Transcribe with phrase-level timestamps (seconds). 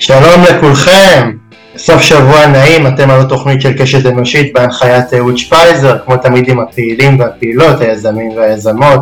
[0.00, 1.30] שלום לכולכם,
[1.76, 6.60] סוף שבוע נעים, אתם על התוכנית של קשת אנושית בהנחיית אהוד שפייזר, כמו תמיד עם
[6.60, 9.00] הפעילים והפעילות, היזמים והיזמות,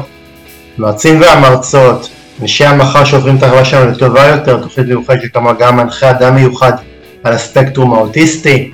[0.78, 2.10] מרצים והמרצות,
[2.42, 6.72] אנשי המחר שעוברים את החברה שלנו לטובה יותר, תוכנית מיוחדת שכמוה גם מנחה אדם מיוחד
[7.24, 8.70] על הספקטרום האוטיסטי.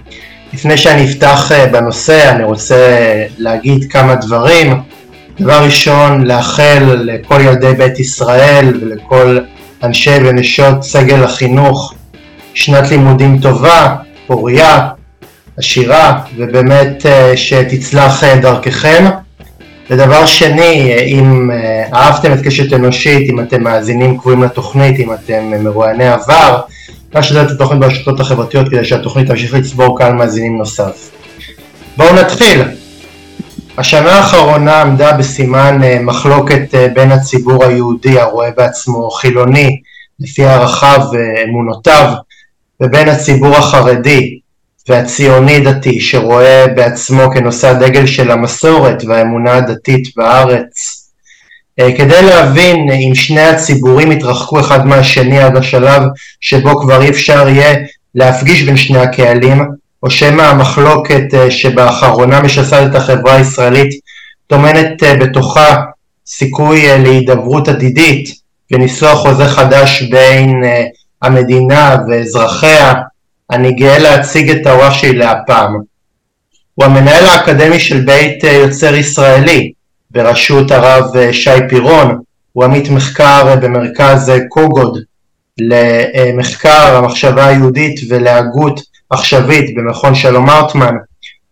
[0.52, 2.77] לפני שאני אפתח אה, בנושא אני רוצה
[3.39, 4.80] להגיד כמה דברים.
[5.41, 9.39] דבר ראשון, לאחל לכל ילדי בית ישראל ולכל
[9.82, 11.95] אנשי ונשות סגל החינוך
[12.55, 14.88] שנת לימודים טובה, פוריה,
[15.56, 19.05] עשירה, ובאמת אה, שתצלח אה, דרככם.
[19.91, 21.51] ודבר שני, אם
[21.95, 26.60] אהבתם את קשת אנושית, אם אתם מאזינים קבועים לתוכנית, אם אתם מרואייני עבר,
[27.15, 31.10] להשתתף את התוכנית ברשתות החברתיות כדי שהתוכנית תמשיך לצבור קהל מאזינים נוסף.
[31.96, 32.62] בואו נתחיל.
[33.79, 39.80] השנה האחרונה עמדה בסימן אה, מחלוקת אה, בין הציבור היהודי הרואה בעצמו חילוני
[40.21, 42.12] לפי ערכיו ואמונותיו
[42.82, 44.38] ובין הציבור החרדי
[44.88, 50.98] והציוני דתי שרואה בעצמו כנושא הדגל של המסורת והאמונה הדתית בארץ.
[51.80, 56.02] אה, כדי להבין אם שני הציבורים יתרחקו אחד מהשני עד השלב
[56.40, 57.76] שבו כבר אי אפשר יהיה
[58.15, 59.62] להפגיש בין שני הקהלים,
[60.02, 63.90] או שמא המחלוקת אה, שבאחרונה משסעת את החברה הישראלית
[64.47, 65.82] טומנת אה, בתוכה
[66.26, 68.34] סיכוי להידברות עתידית
[68.72, 70.62] וניסוח חוזה חדש בין
[71.22, 72.94] המדינה ואזרחיה,
[73.50, 75.75] אני גאה להציג את האורח שלי להפעם.
[76.75, 79.72] הוא המנהל האקדמי של בית יוצר ישראלי,
[80.10, 82.19] בראשות הרב אה, שי פירון,
[82.53, 84.98] הוא עמית מחקר אה, במרכז אה, קוגוד
[85.59, 90.94] למחקר המחשבה היהודית ולהגות עכשווית במכון שלום ארטמן.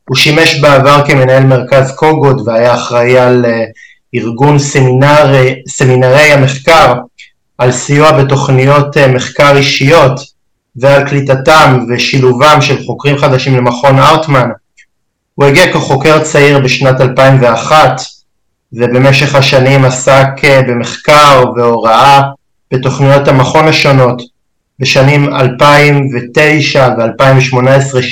[0.09, 3.45] הוא שימש בעבר כמנהל מרכז קוגוד והיה אחראי על
[4.15, 6.95] ארגון סמינרי, סמינרי המחקר,
[7.61, 10.21] על סיוע בתוכניות מחקר אישיות
[10.77, 14.49] ועל קליטתם ושילובם של חוקרים חדשים למכון ארטמן.
[15.35, 18.01] הוא הגיע כחוקר צעיר בשנת 2001
[18.73, 22.21] ובמשך השנים עסק אה, במחקר והוראה
[22.73, 24.23] בתוכניות המכון השונות.
[24.79, 28.03] בשנים 2009 ו-2018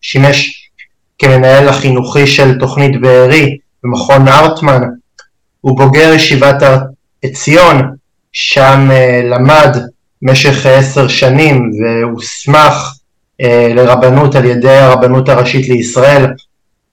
[0.00, 0.70] שימש
[1.18, 4.80] כמנהל החינוכי של תוכנית בארי במכון ארטמן.
[5.60, 6.62] הוא בוגר ישיבת
[7.24, 7.97] עציון,
[8.32, 9.76] שם אה, למד
[10.22, 12.92] במשך עשר שנים והוסמך
[13.40, 16.26] אה, לרבנות על ידי הרבנות הראשית לישראל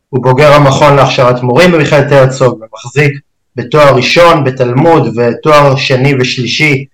[0.09, 3.19] הוא בוגר המכון להכשרת מורים במכללת הרצוג ומחזיק
[3.55, 6.85] בתואר ראשון בתלמוד ותואר שני ושלישי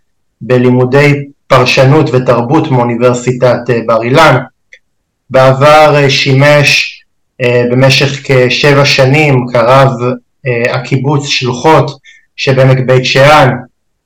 [0.41, 4.37] בלימודי פרשנות ותרבות מאוניברסיטת אה, בר אילן.
[5.29, 6.97] בעבר שימש
[7.71, 9.89] במשך כשבע שנים כרב
[10.73, 11.97] הקיבוץ שלוחות
[12.35, 13.49] שבעמק בית שאן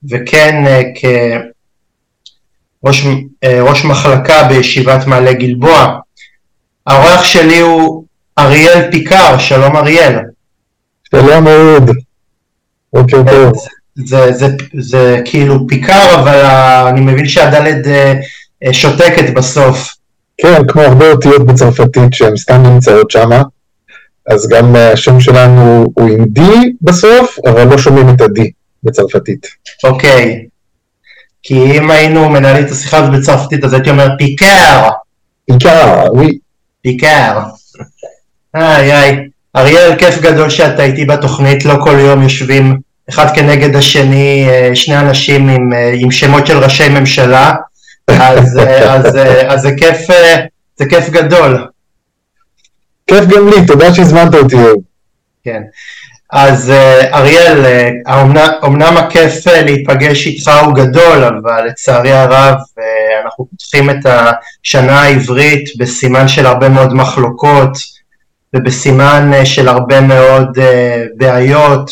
[0.10, 0.64] וכן
[3.42, 6.00] כראש מחלקה בישיבת מעלה גלבוע.
[6.88, 8.06] האורח שלי הוא
[8.40, 10.16] אריאל פיקר, שלום אריאל.
[11.12, 11.92] שלום אהוד,
[12.94, 13.54] בוקר טוב.
[13.96, 14.48] זה, זה,
[14.80, 16.40] זה כאילו פיקר, אבל
[16.90, 18.14] אני מבין שהדלת אה,
[18.64, 19.96] אה, שותקת בסוף.
[20.38, 23.30] כן, כמו הרבה אותיות בצרפתית שהן סתם נמצאות שם,
[24.28, 26.42] אז גם אה, השם שלנו הוא עם D
[26.82, 28.42] בסוף, אבל לא שומעים את ה-D
[28.86, 29.48] בצרפתית.
[29.84, 30.46] אוקיי.
[31.44, 34.90] כי אם היינו מנהלים את השיחה הזאת בצרפתית, אז הייתי אומר פיקר.
[35.52, 36.38] פיקר, ווי.
[36.82, 37.40] פיקר.
[38.56, 42.80] איי איי, אריאל, כיף גדול שאתה איתי בתוכנית, לא כל יום יושבים
[43.10, 47.54] אחד כנגד השני אה, שני אנשים עם, אה, עם שמות של ראשי ממשלה,
[48.08, 49.18] אז, אה, אז, אז,
[49.48, 50.08] אז זה, כיף,
[50.78, 51.68] זה כיף גדול.
[53.08, 54.56] כיף גם לי, תודה שהזמנת אותי.
[55.44, 55.62] כן.
[56.38, 56.72] אז
[57.14, 57.66] אריאל,
[58.66, 62.56] אמנם הכיף להיפגש איתך הוא גדול, אבל לצערי הרב
[63.26, 67.78] אנחנו פותחים את השנה העברית בסימן של הרבה מאוד מחלוקות,
[68.56, 71.92] ובסימן אה, של הרבה מאוד אה, בעיות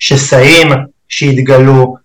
[0.00, 0.68] ושסעים
[1.08, 1.96] שהתגלו.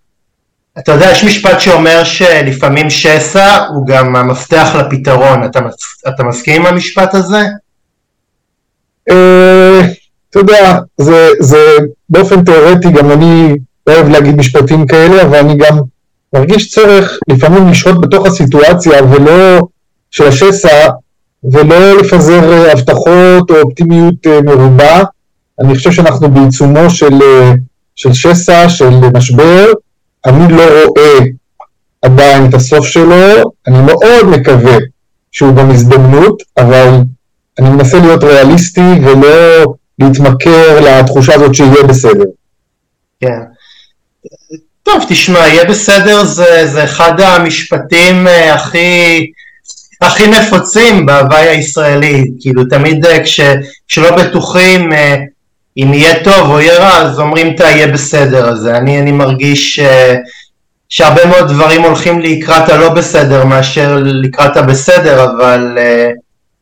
[0.80, 5.46] אתה יודע, יש משפט שאומר שלפעמים שסע הוא גם המפתח לפתרון.
[5.46, 5.60] אתה,
[6.08, 7.42] אתה מסכים עם המשפט הזה?
[10.34, 11.78] אתה יודע, זה, זה
[12.10, 13.56] באופן תיאורטי, גם אני
[13.88, 15.78] אוהב להגיד משפטים כאלה, אבל אני גם
[16.34, 19.60] מרגיש צורך לפעמים לשהות בתוך הסיטואציה ולא
[20.12, 20.90] של השסע
[21.52, 25.04] ולא לפזר אה, הבטחות או אופטימיות אה, מרובה.
[25.62, 27.54] אני חושב שאנחנו בעיצומו של, אה,
[27.96, 29.66] של שסע, של משבר.
[30.26, 31.20] אני לא רואה
[32.02, 34.78] עדיין את הסוף שלו, אני מאוד מקווה
[35.32, 36.90] שהוא גם הזדמנות, אבל
[37.60, 39.64] אני מנסה להיות ריאליסטי ולא
[40.00, 42.24] להתמכר לתחושה הזאת שיהיה בסדר.
[43.22, 43.40] כן.
[44.84, 49.26] טוב, תשמע, יהיה בסדר, זה, זה אחד המשפטים אה, הכי,
[50.02, 53.40] הכי נפוצים בהוואי הישראלי, כאילו תמיד אה, כש,
[53.88, 55.16] כשלא בטוחים אה,
[55.78, 59.80] אם יהיה טוב או יהיה רע, אז אומרים אתה יהיה בסדר, אז אני, אני מרגיש
[60.90, 65.78] שהרבה מאוד דברים הולכים לקראת הלא בסדר מאשר לקראת הבסדר, אבל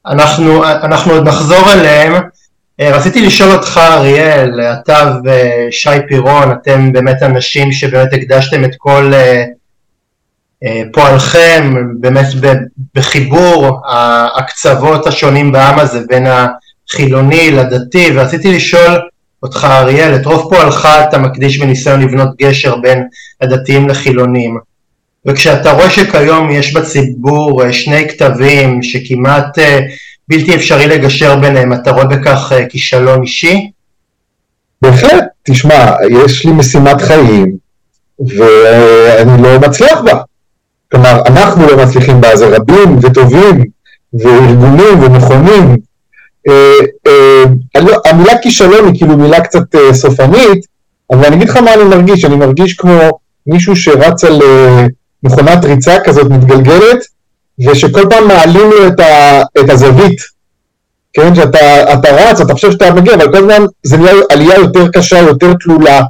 [0.08, 2.14] אנחנו, אנחנו עוד נחזור אליהם.
[2.82, 9.12] אה, רציתי לשאול אותך אריאל, אתה ושי פירון, אתם באמת אנשים שבאמת הקדשתם את כל
[9.14, 9.46] אה,
[10.64, 12.26] אה, פועלכם באמת
[12.96, 13.82] בחיבור
[14.38, 19.00] הקצוות השונים בעם הזה בין החילוני לדתי ורציתי לשאול
[19.44, 23.04] אותך אריאל, את רוב פועלך אתה מקדיש בניסיון לבנות גשר בין
[23.42, 24.58] הדתיים לחילונים.
[25.26, 29.58] וכשאתה רואה שכיום יש בציבור שני כתבים שכמעט
[30.32, 33.72] בלתי אפשרי לגשר ביניהם, אתה רואה בכך אה, כישלון אישי?
[34.82, 37.58] בהחלט, תשמע, יש לי משימת חיים
[38.20, 40.22] ואני לא מצליח בה.
[40.92, 43.64] כלומר, אנחנו לא מצליחים בה, זה רבים וטובים
[44.14, 45.78] וארגונים ונכונים.
[46.48, 46.74] אה,
[47.08, 50.66] אה, לא, המילה כישלון היא כאילו מילה קצת סופנית,
[51.12, 54.42] אבל אני אגיד לך מה אני מרגיש, אני מרגיש כמו מישהו שרץ על
[55.24, 57.11] מכונת ריצה כזאת מתגלגלת,
[57.68, 60.22] ושכל פעם מעלים לו את, ה, את הזווית,
[61.14, 65.18] כן, שאתה רץ, אתה חושב שאתה מגיע, אבל כל הזמן זה נהיה עלייה יותר קשה,
[65.18, 66.02] יותר תלולה.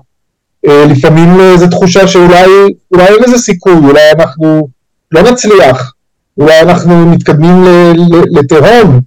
[0.67, 2.45] אה, לפעמים אה, זו תחושה שאולי
[2.97, 4.67] אין לזה סיכוי, אולי אנחנו
[5.11, 5.93] לא נצליח,
[6.37, 7.65] אולי אנחנו מתקדמים
[8.31, 8.99] לתהום.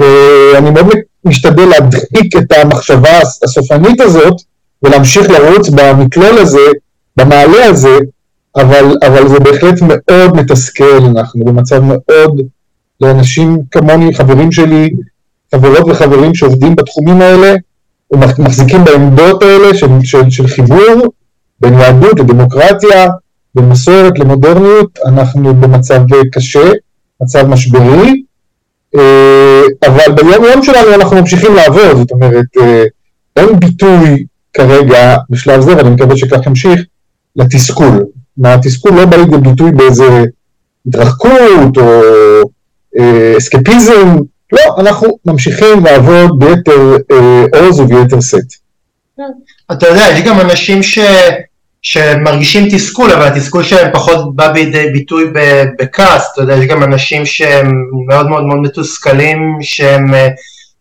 [0.00, 4.34] אה, אני מאוד משתדל להדחיק את המחשבה הסופנית הזאת
[4.82, 6.66] ולהמשיך לרוץ במכלול הזה,
[7.16, 7.98] במעלה הזה,
[8.56, 12.40] אבל, אבל זה בהחלט מאוד מתסכל, אנחנו במצב מאוד,
[13.00, 14.90] לאנשים כמוני, חברים שלי,
[15.54, 17.54] חברות וחברים שעובדים בתחומים האלה,
[18.10, 21.12] ומחזיקים בעמדות האלה של, של, של חיבור
[21.60, 23.08] בין יהדות לדמוקרטיה,
[23.54, 26.00] בין מסורת למודרניות, אנחנו במצב
[26.32, 26.72] קשה,
[27.22, 28.22] מצב משברי,
[28.96, 32.84] אה, אבל ביום יום שלנו אנחנו ממשיכים לעבוד, זאת אומרת, אה,
[33.36, 36.80] אין ביטוי כרגע בשלב זה, ואני מקווה שכך ימשיך,
[37.36, 38.04] לתסכול.
[38.38, 40.24] מהתסכול לא בא לידי ביטוי באיזה
[40.88, 42.00] התרחקות או
[42.98, 44.16] אה, אסקפיזם,
[44.52, 48.40] לא, אנחנו ממשיכים לעבוד ביתר אה, עוז וביתר שאת.
[49.72, 50.98] אתה יודע, יש גם אנשים ש...
[51.82, 55.32] שמרגישים תסכול, אבל התסכול שלהם פחות בא בידי ביטוי
[55.78, 57.72] בכעס, אתה יודע, יש גם אנשים שהם
[58.06, 60.28] מאוד מאוד מאוד מתוסכלים, שהם אה,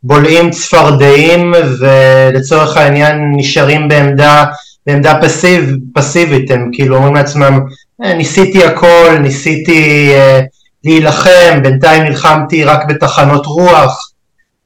[0.03, 4.45] בולעים צפרדעים ולצורך העניין נשארים בעמדה
[4.87, 7.59] בעמדה פסיב, פסיבית, הם כאילו אומרים לעצמם,
[8.03, 10.41] אה, ניסיתי הכל, ניסיתי אה,
[10.83, 14.11] להילחם, בינתיים נלחמתי רק בתחנות רוח,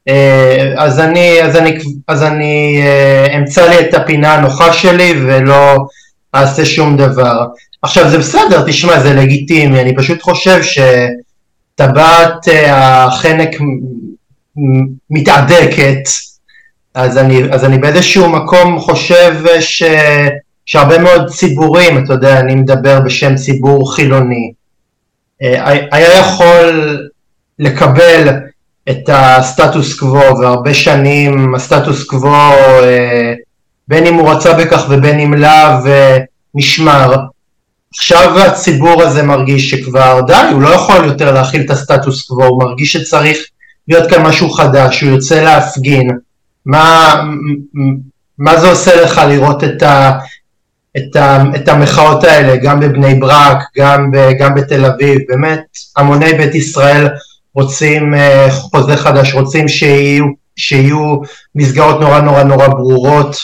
[0.10, 1.78] אה, אז אני, אז אני,
[2.08, 5.78] אז אני אה, אמצא לי את הפינה הנוחה שלי ולא
[6.36, 7.46] אעשה שום דבר.
[7.82, 10.62] עכשיו זה בסדר, תשמע, זה לגיטימי, אני פשוט חושב
[11.76, 13.50] שטבעת אה, החנק
[15.10, 16.10] מתהדקת,
[16.94, 19.84] אז אני, אז אני באיזשהו מקום חושב ש,
[20.66, 24.52] שהרבה מאוד ציבורים, אתה יודע, אני מדבר בשם ציבור חילוני,
[25.42, 26.98] אה, היה יכול
[27.60, 28.30] לקבל
[28.90, 32.54] את הסטטוס קוו, והרבה שנים הסטטוס קוו,
[32.84, 33.34] אה,
[33.88, 36.18] בין אם הוא רצה בכך ובין אם לאו, אה,
[36.56, 37.16] נשמר.
[37.96, 42.64] עכשיו הציבור הזה מרגיש שכבר די, הוא לא יכול יותר להכיל את הסטטוס קוו, הוא
[42.64, 43.38] מרגיש שצריך
[43.88, 46.10] להיות כאן משהו חדש, הוא יוצא להפגין.
[46.70, 47.16] מה,
[48.38, 50.20] מה זה עושה לך לראות את, ה,
[50.98, 55.64] את, ה, את המחאות האלה, גם בבני ברק, גם, ב, גם בתל אביב, באמת
[55.98, 57.08] המוני בית ישראל
[57.56, 61.16] רוצים אה, חוזה חדש, רוצים שיהיו, שיהיו
[61.56, 63.36] מסגרות נורא נורא נורא ברורות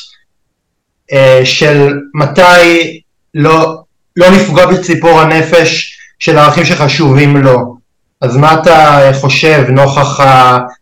[1.12, 3.02] אה, של מתי
[3.34, 3.78] לא,
[4.16, 7.76] לא לפגוע בציפור הנפש של הערכים שחשובים לו.
[8.22, 10.20] אז מה אתה חושב נוכח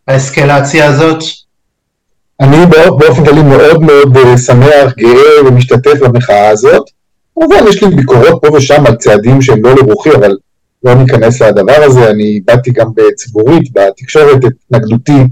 [0.08, 1.43] האסקלציה הזאת?
[2.40, 2.66] אני
[2.98, 6.82] באופן כללי מאוד מאוד אה, שמח, גאה ומשתתף במחאה הזאת.
[7.34, 10.36] כמובן יש לי ביקורות פה ושם על צעדים שהם לא לרוחי, אבל
[10.84, 12.10] לא ניכנס לדבר הזה.
[12.10, 15.22] אני באתי גם בציבורית, בתקשורת, את התנגדותי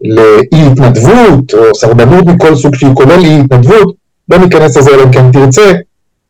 [0.00, 3.94] לאי התנדבות, או סרבנות מכל סוג שהיא, כולל אי התנדבות.
[4.28, 5.72] לא ניכנס לזה אלא אם כן תרצה.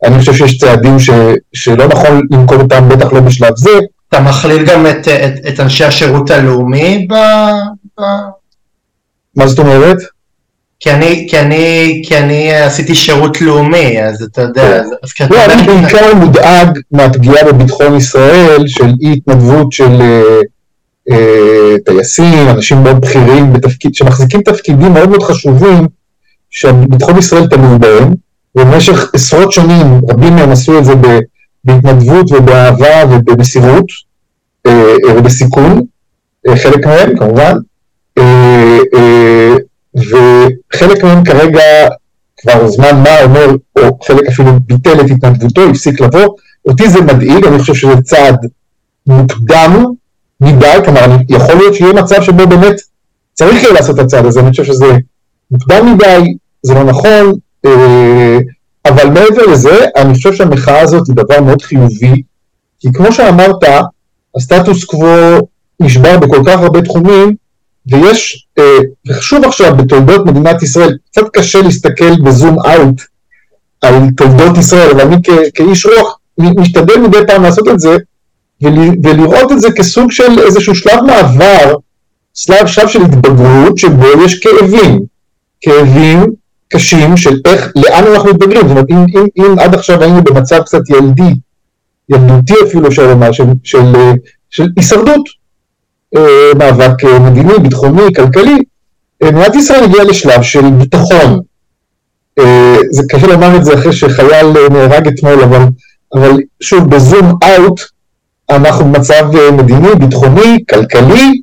[0.03, 1.09] אני חושב שיש צעדים ש,
[1.53, 3.79] שלא נכון לנקוט אותם, בטח לא בשלב זה.
[4.09, 7.13] אתה מכליל גם את, את, את אנשי השירות הלאומי ב...
[7.99, 8.03] ב...
[9.37, 9.97] מה זאת אומרת?
[10.79, 15.45] כי אני, כי אני, כי אני עשיתי שירות לאומי, אז אתה יודע, אז, אז לא,
[15.45, 20.41] אני בעיקר מודאג מהפגיעה בביטחון ישראל, של אי התנדבות של אה,
[21.11, 25.87] אה, טייסים, אנשים מאוד בכירים בתפקיד, שמחזיקים תפקידים מאוד מאוד חשובים,
[26.49, 28.13] שביטחון ישראל תלוי בהם,
[28.55, 30.93] ובמשך עשרות שנים, רבים מהם עשו את זה
[31.63, 33.85] בהתנדבות ובאהבה ובמסירות
[35.07, 35.81] ובסיכון,
[36.55, 37.53] חלק מהם כמובן,
[39.95, 41.61] וחלק מהם כרגע
[42.37, 47.45] כבר זמן מה אומר, או חלק אפילו ביטל את התנדבותו, הפסיק לבוא, אותי זה מדאיג,
[47.45, 48.45] אני חושב שזה צעד
[49.07, 49.85] מוקדם
[50.41, 52.75] מדי, כלומר יכול להיות שיהיה מצב שבו באמת
[53.33, 54.97] צריך יהיה לעשות את הצעד הזה, אני חושב שזה
[55.51, 56.33] מוקדם מדי,
[56.63, 57.33] זה לא נכון,
[57.65, 58.37] אה,
[58.85, 62.21] אבל מעבר לזה, אני חושב שהמחאה הזאת היא דבר מאוד חיובי,
[62.79, 63.63] כי כמו שאמרת,
[64.35, 65.47] הסטטוס קוו
[65.79, 67.35] נשבר בכל כך הרבה תחומים,
[67.91, 68.77] ויש, אה,
[69.07, 73.01] וחשוב עכשיו בתולדות מדינת ישראל, קצת קשה להסתכל בזום אאוט
[73.81, 75.15] על תולדות ישראל, אבל אני
[75.53, 77.97] כאיש רוח משתדל מדי פעם לעשות את זה,
[79.03, 81.75] ולראות את זה כסוג של איזשהו שלב מעבר,
[82.33, 84.99] שלב, שלב של התבגרות, שבו יש כאבים,
[85.61, 86.25] כאבים
[86.69, 90.61] קשים של איך, לאן אנחנו מתבגרים, זאת אומרת, אם, אם, אם עד עכשיו היינו במצב
[90.61, 91.33] קצת ילדי,
[92.09, 93.91] ילדותי אפילו אפשר לומר, של, של,
[94.49, 95.36] של הישרדות, אה,
[96.57, 98.57] מאבק אה, מדיני, ביטחוני, כלכלי,
[99.23, 101.39] אה, מדינת ישראל הגיעה לשלב של ביטחון.
[102.91, 105.61] זה קשה לומר את זה אחרי שחייל נהרג אתמול, אבל,
[106.13, 107.81] אבל שוב, בזום אאוט,
[108.49, 111.41] אנחנו במצב מדיני, ביטחוני, כלכלי,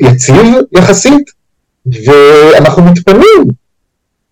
[0.00, 1.30] יציב יחסית,
[1.86, 3.44] ואנחנו מתפנים,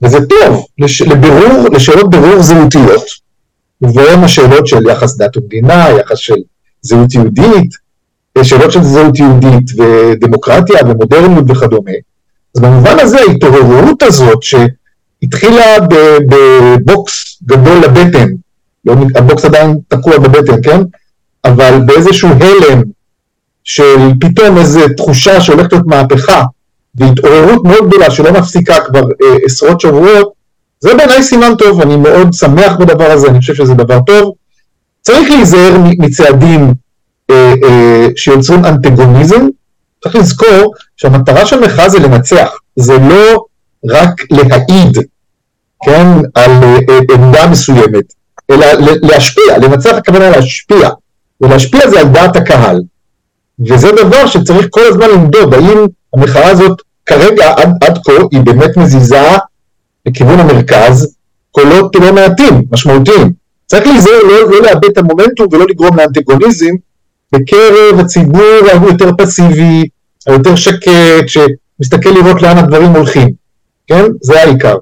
[0.03, 3.05] וזה טוב, לש, לבירור, לשאלות בירור זהותיות,
[3.81, 6.37] והן השאלות של יחס דת ומדינה, יחס של
[6.83, 7.82] זהות יהודית,
[8.43, 11.93] שאלות של זהות יהודית ודמוקרטיה ומודרניות וכדומה.
[12.57, 15.77] אז במובן הזה ההתעוררות הזאת שהתחילה
[16.29, 18.29] בבוקס גדול לבטן,
[18.85, 20.81] לא, הבוקס עדיין תקוע בבטן, כן?
[21.45, 22.83] אבל באיזשהו הלם
[23.65, 26.43] של פתאום איזו תחושה שהולכת להיות מהפכה
[26.95, 30.33] והתעוררות מאוד גדולה שלא מפסיקה כבר אה, עשרות שבועות,
[30.81, 34.33] זה בעיניי סימן טוב, אני מאוד שמח בדבר הזה, אני חושב שזה דבר טוב.
[35.03, 36.75] צריך להיזהר מצעדים
[37.31, 39.47] אה, אה, שיוצרים אנטגוניזם,
[40.03, 43.45] צריך לזכור שהמטרה של המחאה זה לנצח, זה לא
[43.91, 44.99] רק להעיד,
[45.85, 46.51] כן, על
[46.91, 48.13] אה, עמדה מסוימת,
[48.51, 48.67] אלא
[49.03, 50.89] להשפיע, לנצח הכוונה להשפיע,
[51.41, 52.81] ולהשפיע זה על דעת הקהל.
[53.69, 58.77] וזה דבר שצריך כל הזמן למדוד, האם המחאה הזאת כרגע עד, עד כה היא באמת
[58.77, 59.29] מזיזה
[60.07, 61.15] לכיוון המרכז
[61.51, 63.33] קולות לא מעטים, משמעותיים.
[63.67, 66.75] צריך להיזהר לא, לא לאבד את המומנטום ולא לגרום לאנטגוניזם,
[67.35, 69.85] בקרב הציבור היותר פסיבי,
[70.27, 73.33] היותר שקט, שמסתכל לראות לאן הדברים הולכים,
[73.87, 74.05] כן?
[74.23, 74.77] זה העיקר.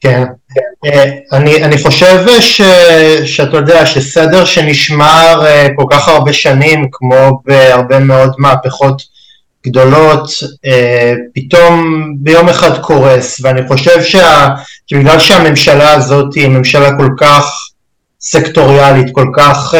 [0.00, 0.24] כן.
[0.86, 2.60] אה, אני, אני חושב ש,
[3.24, 9.02] שאתה יודע שסדר שנשמר אה, כל כך הרבה שנים, כמו בהרבה מאוד מהפכות
[9.66, 10.30] גדולות,
[10.66, 14.48] אה, פתאום ביום אחד קורס, ואני חושב שה,
[14.86, 17.44] שבגלל שהממשלה הזאת היא ממשלה כל כך
[18.20, 19.74] סקטוריאלית, כל כך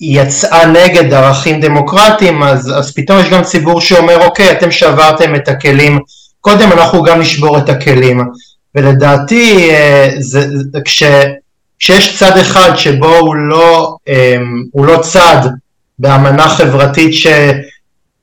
[0.00, 5.48] יצאה נגד ערכים דמוקרטיים, אז, אז פתאום יש גם ציבור שאומר, אוקיי, אתם שברתם את
[5.48, 5.98] הכלים,
[6.40, 8.20] קודם אנחנו גם נשבור את הכלים.
[8.74, 11.02] ולדעתי, אה, זה, זה, כש,
[11.78, 14.36] כשיש צד אחד שבו הוא לא, אה,
[14.72, 15.40] הוא לא צד
[15.98, 17.26] באמנה חברתית ש,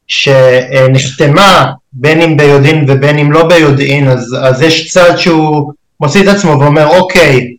[0.07, 6.27] שנחתמה, בין אם ביודעין ובין אם לא ביודעין, אז, אז יש צד שהוא מוציא את
[6.27, 7.52] עצמו ואומר, אוקיי,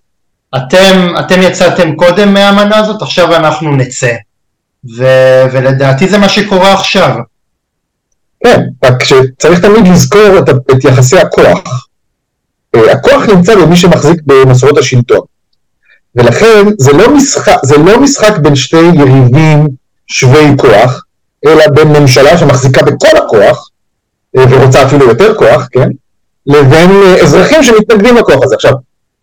[0.57, 4.13] אתם, אתם יצאתם קודם מהאמנה הזאת, עכשיו אנחנו נצא.
[4.97, 5.05] ו,
[5.53, 7.17] ולדעתי זה מה שקורה עכשיו.
[8.45, 11.87] כן, רק שצריך תמיד לזכור את, את יחסי הכוח.
[12.75, 15.21] אה, הכוח נמצא במי שמחזיק במסורות השלטון.
[16.15, 19.69] ולכן זה לא, משחק, זה לא משחק בין שתי יריבים
[20.07, 21.05] שווי כוח,
[21.47, 23.69] אלא בין ממשלה שמחזיקה בכל הכוח,
[24.37, 25.89] אה, ורוצה אפילו יותר כוח, כן?
[26.47, 28.55] לבין אה, אזרחים שמתנגדים לכוח הזה.
[28.55, 28.73] עכשיו,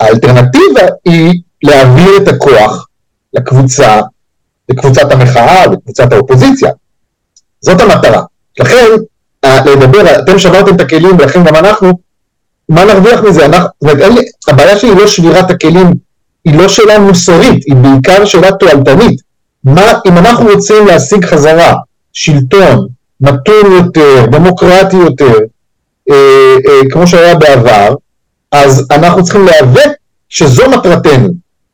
[0.02, 2.88] האלטרנטיבה היא להעביר את הכוח
[3.34, 4.00] לקבוצה,
[4.70, 6.72] לקבוצת המחאה, לקבוצת האופוזיציה.
[7.62, 8.24] זאת המטרה.
[8.60, 8.86] לכן,
[9.46, 11.92] לדבר, אתם שברתם את הכלים ולכן גם אנחנו,
[12.70, 13.46] מה נרוויח מזה?
[13.46, 15.94] אנחנו, אומרת, הבעיה שלי היא לא שבירת הכלים,
[16.46, 19.22] היא לא שאלה מוסרית, היא בעיקר שאלה תועלתנית.
[19.64, 21.74] מה, אם אנחנו רוצים להשיג חזרה
[22.14, 22.88] שלטון
[23.22, 25.34] מתון יותר, דמוקרטי יותר,
[26.10, 27.94] אה, אה, כמו שהיה בעבר,
[28.52, 29.92] אז אנחנו צריכים להיאבק
[30.30, 31.28] שזו מטרתנו.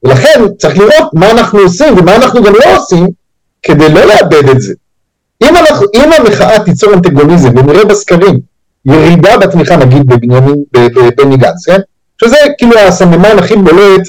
[0.04, 3.08] ולכן צריך לראות מה אנחנו עושים ומה אנחנו גם לא עושים
[3.64, 4.74] כדי לא לאבד את זה.
[5.44, 8.40] אם, אנחנו, אם המחאה תיצור אנטגוניזם ונראה בסקרים
[8.86, 11.80] ירידה בתמיכה נגיד בבנימין, בבני גנץ, כן?
[12.22, 14.02] שזה כאילו הסממן הכי בולט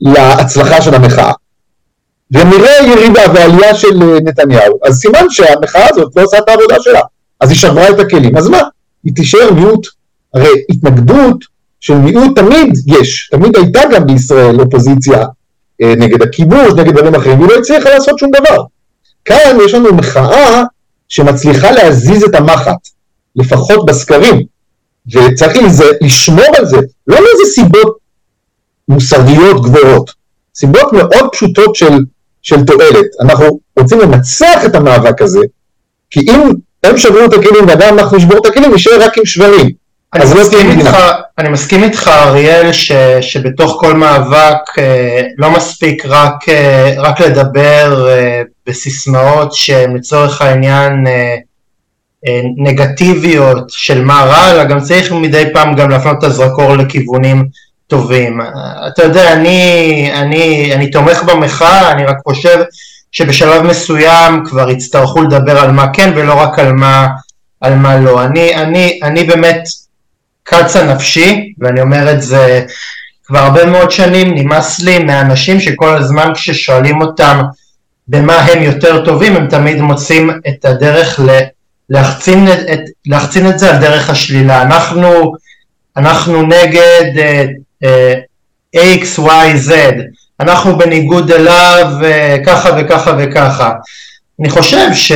[0.00, 1.32] להצלחה של המחאה.
[2.30, 7.00] ונראה ירידה ועלייה של אה, נתניהו, אז סימן שהמחאה הזאת לא עושה את העבודה שלה.
[7.40, 8.36] אז היא שברה את הכלים.
[8.36, 8.60] אז מה?
[9.04, 9.86] היא תישאר מיעוט.
[10.34, 11.44] הרי התנגדות
[11.80, 15.24] של מיעוט תמיד יש, תמיד הייתה גם בישראל אופוזיציה
[15.82, 18.62] אה, נגד הכיבוש, נגד דברים אחרים, והיא לא הצליחה לעשות שום דבר.
[19.24, 20.62] כאן יש לנו מחאה
[21.08, 22.88] שמצליחה להזיז את המחט,
[23.36, 24.42] לפחות בסקרים,
[25.12, 25.58] וצריך
[26.00, 27.98] לשמור על זה, לא מאיזה סיבות
[28.88, 30.10] מוסריות גבוהות,
[30.54, 31.98] סיבות מאוד פשוטות של,
[32.42, 33.06] של תועלת.
[33.20, 35.40] אנחנו רוצים לנצח את המאבק הזה,
[36.10, 36.50] כי אם
[36.82, 39.70] הם שברו את הכלים וגם אנחנו נשבור את הכלים, נשאר רק עם שברים.
[40.14, 40.96] אני אז לא מסכים, איתך.
[41.38, 48.08] אני מסכים איתך אריאל ש, שבתוך כל מאבק אה, לא מספיק רק, אה, רק לדבר
[48.10, 51.36] אה, בסיסמאות שהן לצורך העניין אה,
[52.26, 57.48] אה, נגטיביות של מה רע, אלא גם צריך מדי פעם גם להפנות את הזרקור לכיוונים
[57.86, 58.40] טובים.
[58.40, 62.58] אה, אתה יודע, אני, אני, אני תומך במחאה, אני רק חושב
[63.12, 67.06] שבשלב מסוים כבר יצטרכו לדבר על מה כן ולא רק על מה,
[67.60, 68.24] על מה לא.
[68.24, 69.62] אני, אני, אני באמת
[70.48, 72.64] קצה נפשי, ואני אומר את זה
[73.26, 77.40] כבר הרבה מאוד שנים, נמאס לי מהאנשים שכל הזמן כששואלים אותם
[78.08, 81.40] במה הם יותר טובים, הם תמיד מוצאים את הדרך ל-
[81.90, 84.62] להחצין את, להחצין את זה על דרך השלילה.
[84.62, 85.32] אנחנו,
[85.96, 87.44] אנחנו נגד אה,
[87.84, 88.14] אה,
[88.76, 89.72] X, Y, Z,
[90.40, 93.72] אנחנו בניגוד אליו אה, ככה וככה וככה.
[94.40, 95.12] אני חושב ש,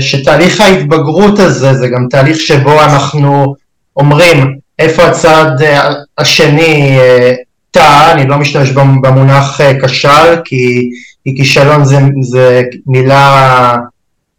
[0.00, 3.54] שתהליך ההתבגרות הזה זה גם תהליך שבו אנחנו
[3.96, 7.34] אומרים איפה הצד אה, השני אה,
[7.70, 10.90] טעה, אני לא משתמש במ- במונח אה, כשל כי,
[11.24, 13.76] כי כישלון זה, זה מילה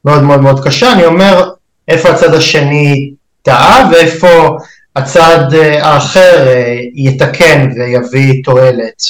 [0.06, 1.50] מאוד מאוד מאוד קשה, אני אומר
[1.88, 4.58] איפה הצד השני טעה ואיפה
[4.96, 6.48] הצד האחר
[6.96, 9.02] יתקן ויביא תועלת.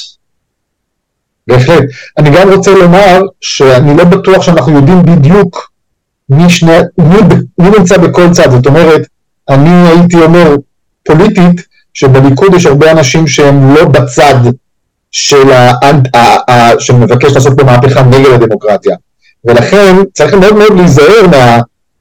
[1.46, 1.84] בהחלט.
[2.18, 5.70] אני גם רוצה לומר שאני לא בטוח שאנחנו יודעים בדיוק
[6.28, 7.16] מי, שני, מי,
[7.58, 8.50] מי נמצא בכל צד.
[8.50, 9.02] זאת אומרת,
[9.48, 10.56] אני הייתי אומר
[11.08, 14.34] פוליטית, שבליכוד יש הרבה אנשים שהם לא בצד
[15.10, 15.70] של ה,
[16.14, 18.96] ה, ה, שמבקש לעשות פה מהפכה נגד הדמוקרטיה.
[19.44, 21.58] ולכן צריך מאוד מאוד להיזהר מה,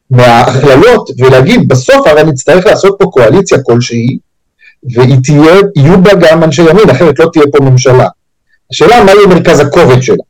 [0.10, 4.18] מההכללות ולהגיד, בסוף הרי נצטרך לעשות פה קואליציה כלשהי,
[4.94, 8.08] והיא תהיה, יהיו בה גם אנשי ימין, אחרת לא תהיה פה ממשלה.
[8.72, 10.24] השאלה מה יהיה מרכז הכובד שלה.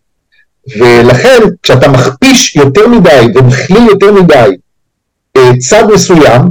[0.78, 4.49] ולכן כשאתה מכפיש יותר מדי ומכליל יותר מדי
[5.38, 6.41] אה, צד מסוים,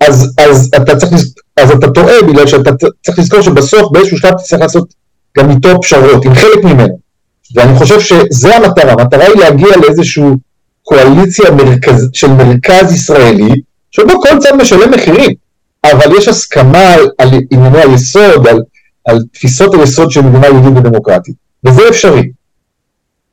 [0.00, 1.12] אז, אז, אתה צריך,
[1.56, 2.70] אז אתה טועה בגלל שאתה
[3.04, 4.94] צריך לזכור שבסוף באיזשהו שלב תצטרך לעשות
[5.38, 6.98] גם איתו פשרות, עם חלק ממנו.
[7.54, 10.24] ואני חושב שזה המטרה, המטרה היא להגיע לאיזושהי
[10.82, 15.30] קואליציה מרכז, של מרכז ישראלי, שבו כל צד משלם מחירים,
[15.84, 18.58] אבל יש הסכמה על, על ענייני היסוד, על,
[19.04, 22.30] על תפיסות היסוד של מדינה יהודית ודמוקרטית, וזה אפשרי.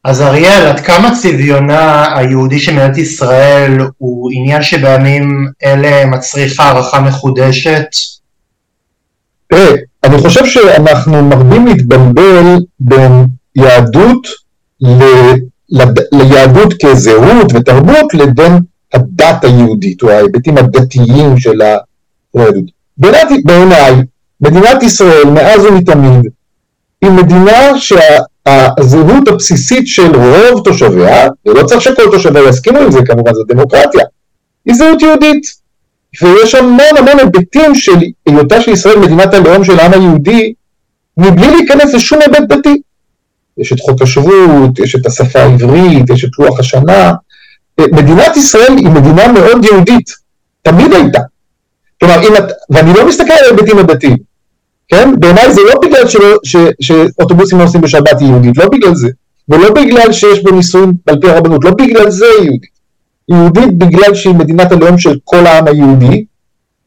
[0.03, 7.01] אז אריאל, עד כמה צביונה היהודי של מדינת ישראל הוא עניין שבימים אלה מצריך הערכה
[7.01, 7.85] מחודשת?
[9.53, 13.11] תראה, אני חושב שאנחנו מרבים להתבלבל בין
[13.55, 14.27] יהדות
[14.81, 15.03] ל,
[16.11, 18.59] ליהדות כזהות ותרבות לבין
[18.93, 22.63] הדת היהודית, או ההיבטים הדתיים של היהדות.
[23.45, 23.93] בעיניי,
[24.41, 26.31] מדינת ישראל מאז ומתמיד
[27.01, 33.33] היא מדינה שהזהות הבסיסית של רוב תושביה, ולא צריך שכל תושביה יסכימו עם זה כמובן,
[33.33, 34.03] זו דמוקרטיה,
[34.65, 35.62] היא זהות יהודית.
[36.21, 37.95] ויש המון המון היבטים של
[38.25, 40.53] היותה של ישראל מדינת הלאום של העם היהודי,
[41.17, 42.81] מבלי להיכנס לשום היבט דתי.
[43.57, 47.13] יש את חוק השבות, יש את השפה העברית, יש את לוח השנה.
[47.79, 50.09] מדינת ישראל היא מדינה מאוד יהודית,
[50.61, 51.19] תמיד הייתה.
[51.99, 54.17] כלומר, אם את, ואני לא מסתכל על ההיבטים הדתיים,
[54.87, 55.19] כן?
[55.19, 59.07] בעיניי זה לא בגלל שלא, ש, שאוטובוסים לא נוסעים בשבת היא יהודית, לא בגלל זה.
[59.49, 62.72] ולא בגלל שיש בו נישואים על פי הרבנות, לא בגלל זה היא יהודית.
[63.29, 66.25] יהודית בגלל שהיא מדינת הלאום של כל העם היהודי,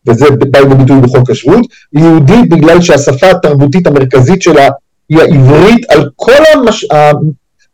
[0.07, 4.69] וזה בא לידי ביטוי בחוק השבות, יהודית בגלל שהשפה התרבותית המרכזית שלה
[5.09, 6.87] היא העברית על כל המש...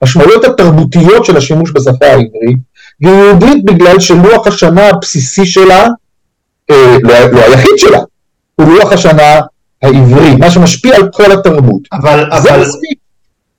[0.03, 2.59] המשמעויות התרבותיות של השימוש בשפה העברית,
[3.01, 5.87] והיא יהודית בגלל שלוח השנה הבסיסי שלה,
[6.70, 7.98] אה, לא, לא היחיד שלה,
[8.55, 9.40] הוא לוח השנה
[9.83, 11.83] העברי, מה שמשפיע על כל התרבות.
[11.92, 13.01] אבל, אבל, מספיק.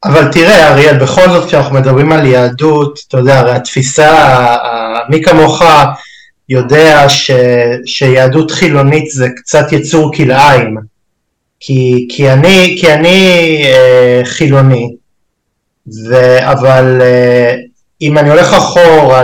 [0.05, 4.55] אבל תראה אריאל, בכל זאת כשאנחנו מדברים על יהדות, אתה יודע, הרי התפיסה,
[5.09, 5.61] מי כמוך
[6.49, 7.31] יודע ש,
[7.85, 10.77] שיהדות חילונית זה קצת יצור כלאיים,
[11.59, 14.95] כי, כי אני, כי אני אה, חילוני,
[16.09, 17.55] ו, אבל אה,
[18.01, 19.23] אם אני הולך אחורה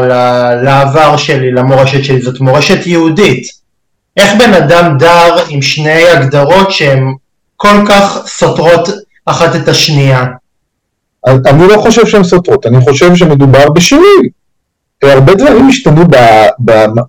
[0.64, 3.48] לעבר שלי, למורשת שלי, זאת מורשת יהודית.
[4.18, 7.14] איך בן אדם דר עם שני הגדרות שהן
[7.56, 8.90] כל כך סותרות
[9.26, 10.26] אחת את השנייה?
[11.28, 14.30] אני לא חושב שהן סותרות, אני חושב שמדובר בשינוי.
[15.04, 16.04] הרבה דברים השתנו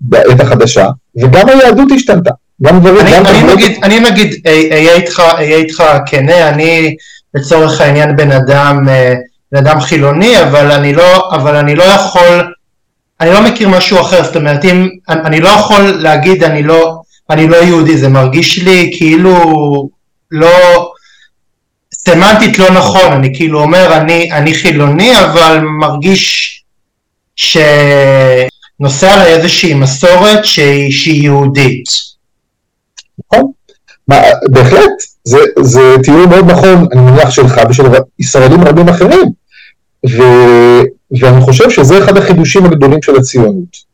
[0.01, 0.87] בעת החדשה,
[1.21, 2.31] וגם היהדות השתנתה.
[2.63, 6.95] גם דברים, אני, גם אני, דברים- מגיד, אני מגיד, אהיה איתך, אהיה איתך כנה, אני
[7.33, 9.13] לצורך העניין בן אדם, אה,
[9.51, 12.53] בן אדם חילוני, אבל אני לא, אבל אני לא יכול,
[13.21, 16.95] אני לא מכיר משהו אחר, זאת אומרת, אם, אני לא יכול להגיד אני לא,
[17.29, 19.35] אני לא יהודי, זה מרגיש לי כאילו
[20.31, 20.90] לא,
[22.05, 26.47] סמנטית לא נכון, אני כאילו אומר אני, אני חילוני, אבל מרגיש
[27.35, 31.85] שנושא עליי איזושהי מסורת שהיא, שהיא יהודית.
[33.19, 33.51] נכון?
[34.07, 34.15] מה,
[34.51, 34.91] בהחלט,
[35.23, 37.83] זה, זה תיאור מאוד נכון, אני מניח שלך ושל
[38.19, 39.25] ישראלים רבים אחרים,
[40.09, 40.21] ו,
[41.19, 43.91] ואני חושב שזה אחד החידושים הגדולים של הציונות.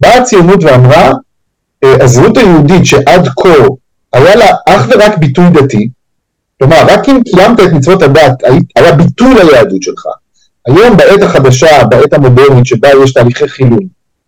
[0.00, 1.10] באה הציונות ואמרה,
[1.84, 3.54] אה, הזהות היהודית שעד כה
[4.12, 5.88] היה לה אך ורק ביטוי דתי,
[6.60, 8.42] כלומר, רק אם קיימת את מצוות הדת,
[8.76, 10.06] היה ביטוי ליהדות שלך.
[10.66, 13.78] היום, בעת החדשה, בעת המודרנית, שבה יש תהליכי חילון,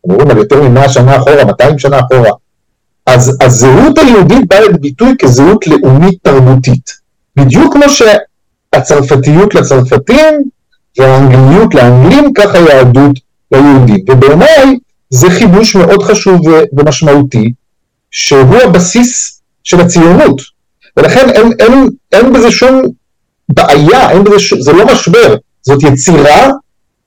[0.09, 2.31] אנחנו מדברים על יותר מ-100 שנה אחורה, 200 שנה אחורה,
[3.07, 6.92] אז הזהות היהודית באה לידי ביטוי כזהות לאומית תרבותית.
[7.37, 10.35] בדיוק כמו שהצרפתיות לצרפתים
[10.99, 13.18] והאנגליות לאנגלים, ככה היהדות
[13.53, 14.05] ליהודים.
[14.11, 14.79] ובעיניי
[15.11, 16.40] זה חידוש מאוד חשוב
[16.73, 17.53] ומשמעותי,
[18.11, 20.42] שהוא הבסיס של הציונות.
[20.96, 22.83] ולכן אין, אין, אין בזה שום
[23.48, 26.50] בעיה, אין בזה שום, זה לא משבר, זאת יצירה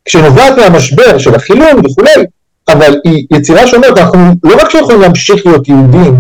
[0.08, 2.26] שנובעת מהמשבר של החילון וכולי,
[2.68, 6.20] אבל היא יצירה שאומרת, אנחנו לא רק שיכולים להמשיך להיות יהודים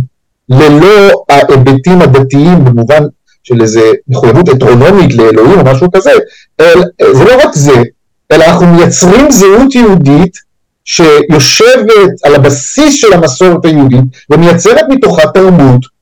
[0.49, 3.03] ללא ההיבטים הדתיים במובן
[3.43, 6.11] של איזה מחויבות אטרונומית לאלוהים או משהו כזה,
[6.59, 7.83] אל, זה לא רק זה,
[8.31, 10.37] אלא אנחנו מייצרים זהות יהודית
[10.85, 15.94] שיושבת על הבסיס של המסורת היהודית ומייצרת מתוכה תרבות,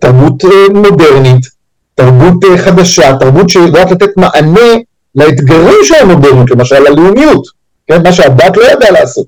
[0.00, 1.46] תרבות אה, מודרנית,
[1.94, 4.70] תרבות אה, חדשה, תרבות שיודעת לתת מענה
[5.14, 7.46] לאתגרים של המודרניות, למשל הלאומיות,
[7.86, 9.26] כן, מה שהדת לא ידעה לעשות,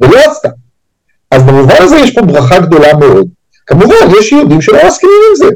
[0.00, 0.48] ולא עשתה.
[1.30, 3.26] אז במובן הזה יש פה ברכה גדולה מאוד.
[3.66, 5.48] כמובן, יש יהודים שלא מסכימים עם זה.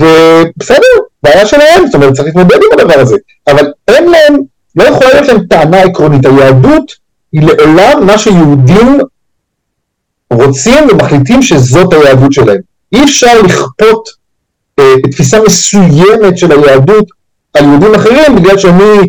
[0.00, 3.16] ובסדר, בעיה שלהם, זאת אומרת, צריך להתמודד עם הדבר הזה.
[3.46, 4.36] אבל אין להם,
[4.76, 6.26] לא יכולה להיות להם טענה עקרונית.
[6.26, 6.92] היהדות
[7.32, 8.98] היא לעולם מה שיהודים
[10.32, 12.71] רוצים ומחליטים שזאת היהדות שלהם.
[12.92, 14.08] אי אפשר לכפות
[14.78, 17.06] אה, תפיסה מסוימת של היהדות
[17.54, 19.08] על יהודים אחרים, בגלל שאני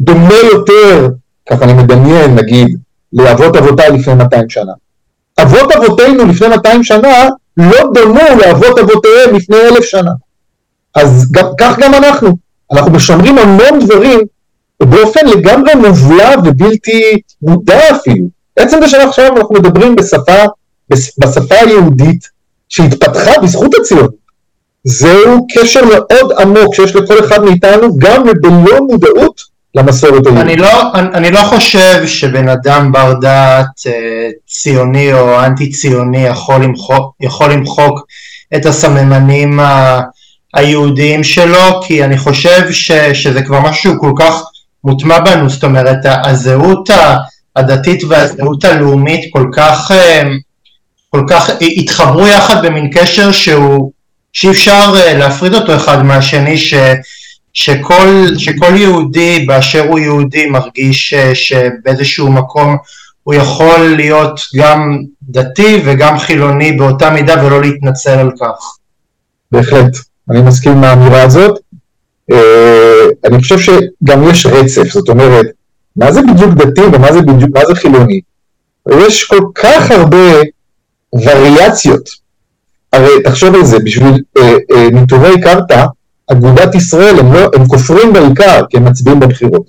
[0.00, 1.08] דומה יותר,
[1.50, 2.76] ככה אני מדמיין, נגיד,
[3.12, 4.72] לאבות אבותיי לפני 200 שנה.
[5.38, 10.10] אבות אבותינו לפני 200 שנה לא דומו לאבות אבותיהם לפני אלף שנה.
[10.94, 12.36] אז גם, כך גם אנחנו.
[12.72, 14.20] אנחנו משמרים המון דברים
[14.82, 18.26] באופן לגמרי מובלע ובלתי מודע אפילו.
[18.56, 20.42] עצם זה שעכשיו אנחנו מדברים בשפה,
[21.18, 22.31] בשפה היהודית
[22.72, 24.10] שהתפתחה בזכות הציונות.
[24.84, 29.40] זהו קשר מאוד עמוק שיש לכל אחד מאיתנו, גם בלא מודעות
[29.74, 30.44] למסורת היהודית.
[30.44, 36.26] אני לא, אני, אני לא חושב שבן אדם בר דעת אה, ציוני או אנטי ציוני
[36.26, 38.06] יכול למחוק, יכול למחוק
[38.56, 40.00] את הסממנים ה,
[40.54, 44.42] היהודיים שלו, כי אני חושב ש, שזה כבר משהו כל כך
[44.84, 46.90] מוטמע בנו, זאת אומרת הזהות
[47.56, 50.22] הדתית והזהות הלאומית כל כך, אה,
[51.16, 53.92] כל כך התחברו יחד במין קשר שהוא,
[54.32, 56.74] שאי אפשר להפריד אותו אחד מהשני, ש...
[57.52, 62.76] שכל, שכל יהודי באשר הוא יהודי מרגיש שבאיזשהו מקום
[63.22, 68.76] הוא יכול להיות גם דתי וגם חילוני באותה מידה ולא להתנצל על כך.
[69.52, 69.96] בהחלט,
[70.30, 71.58] אני מסכים עם האמירה הזאת.
[73.24, 75.46] אני חושב שגם יש רצף, זאת אומרת,
[75.96, 78.20] מה זה בדיוק דתי ומה זה בדיוק, מה זה חילוני?
[79.06, 80.40] יש כל כך הרבה
[81.14, 82.08] וריאציות.
[82.92, 85.84] הרי תחשוב על זה, בשביל אה, אה, ניטורי קרתא,
[86.26, 89.62] אגודת ישראל הם, לא, הם כופרים בעיקר כי הם מצביעים בבחירות.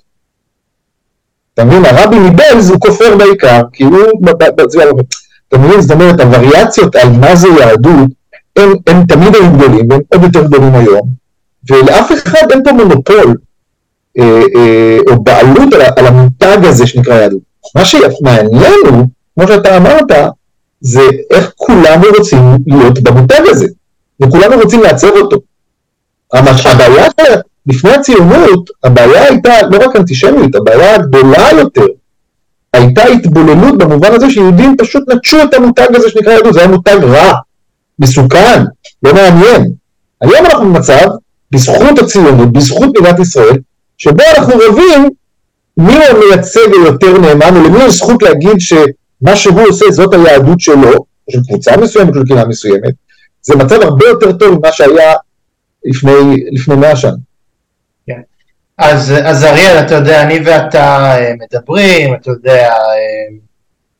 [1.54, 3.96] אתה מבין, הרבי מבלז הוא כופר בעיקר כי הוא.
[5.48, 8.10] אתה מבין, זאת אומרת, הווריאציות על מה זה יהדות
[8.56, 11.08] הם, הם תמיד היו גדולים והם עוד יותר גדולים היום,
[11.70, 13.36] ולאף אחד אין פה מונופול
[14.18, 17.40] אה, אה, או בעלות על, על המותג הזה שנקרא יהדות.
[17.74, 20.10] מה שמעניין הוא, כמו שאתה אמרת,
[20.84, 23.66] זה איך כולנו רוצים להיות במותג הזה,
[24.22, 25.36] וכולנו רוצים לעצב אותו.
[26.32, 27.06] הבעיה
[27.66, 31.86] לפני הציונות, הבעיה הייתה לא רק אנטישמיות, הבעיה הגדולה יותר
[32.74, 36.98] הייתה התבוללות במובן הזה שיהודים פשוט נטשו את המותג הזה שנקרא יהדות, זה היה מותג
[37.02, 37.32] רע,
[37.98, 38.64] מסוכן,
[39.02, 39.72] לא מעניין.
[40.20, 41.06] היום אנחנו במצב,
[41.50, 43.58] בזכות הציונות, בזכות מדינת ישראל,
[43.98, 45.10] שבו אנחנו רבים
[45.76, 48.60] מי המייצג היותר נאמן, ולמי יש זכות להגיד
[49.20, 50.92] שמה שהוא עושה זאת היהדות שלו,
[51.30, 52.94] של קבוצה מסוימת, של קהילה מסוימת,
[53.42, 55.14] זה מצב הרבה יותר טוב ממה שהיה
[55.84, 57.12] לפני, לפני מאה שנה.
[58.06, 58.20] כן.
[58.78, 62.72] אז, אז אריאל, אתה יודע, אני ואתה מדברים, אתה יודע,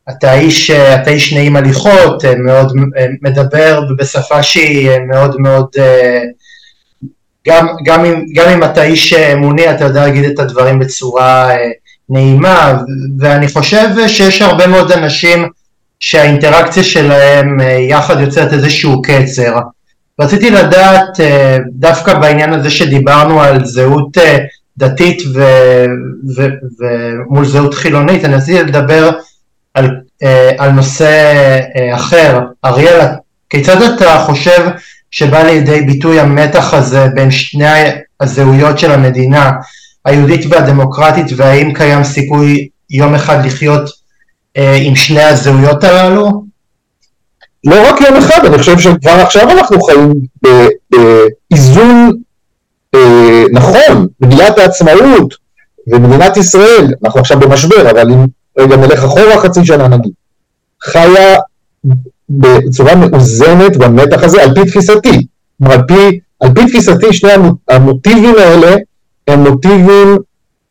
[0.09, 2.73] אתה איש, אתה איש נעים הליכות, מאוד
[3.21, 5.67] מדבר בשפה שהיא מאוד מאוד,
[7.47, 11.51] גם, גם, אם, גם אם אתה איש אמוני, אתה יודע להגיד את הדברים בצורה
[12.09, 12.77] נעימה,
[13.19, 15.49] ואני חושב שיש הרבה מאוד אנשים
[15.99, 17.57] שהאינטראקציה שלהם
[17.89, 19.59] יחד יוצרת איזשהו קצר.
[20.21, 21.19] רציתי לדעת,
[21.71, 24.17] דווקא בעניין הזה שדיברנו על זהות
[24.77, 25.23] דתית
[26.35, 29.11] ומול זהות חילונית, אני רציתי לדבר
[29.73, 29.89] על,
[30.57, 31.21] על נושא
[31.95, 32.39] אחר.
[32.65, 32.99] אריאל,
[33.49, 34.67] כיצד אתה חושב
[35.11, 37.89] שבא לידי ביטוי המתח הזה בין שני
[38.19, 39.51] הזהויות של המדינה,
[40.05, 43.89] היהודית והדמוקרטית, והאם קיים סיכוי יום אחד לחיות
[44.55, 46.43] עם שני הזהויות הללו?
[47.63, 50.13] לא רק יום אחד, אני חושב שכבר עכשיו אנחנו חיים
[50.91, 52.11] באיזון
[52.95, 55.33] אה, נכון, מגילת העצמאות
[55.87, 58.25] ומדינת ישראל, אנחנו עכשיו במשבר, אבל אם
[58.59, 60.11] רגע נלך אחורה חצי שנה נגיד,
[60.83, 61.37] חיה
[62.29, 65.27] בצורה מאוזנת במתח הזה על פי תפיסתי.
[65.57, 67.31] כלומר, על פי, על פי תפיסתי שני
[67.69, 68.75] המוטיבים האלה
[69.27, 70.17] הם מוטיבים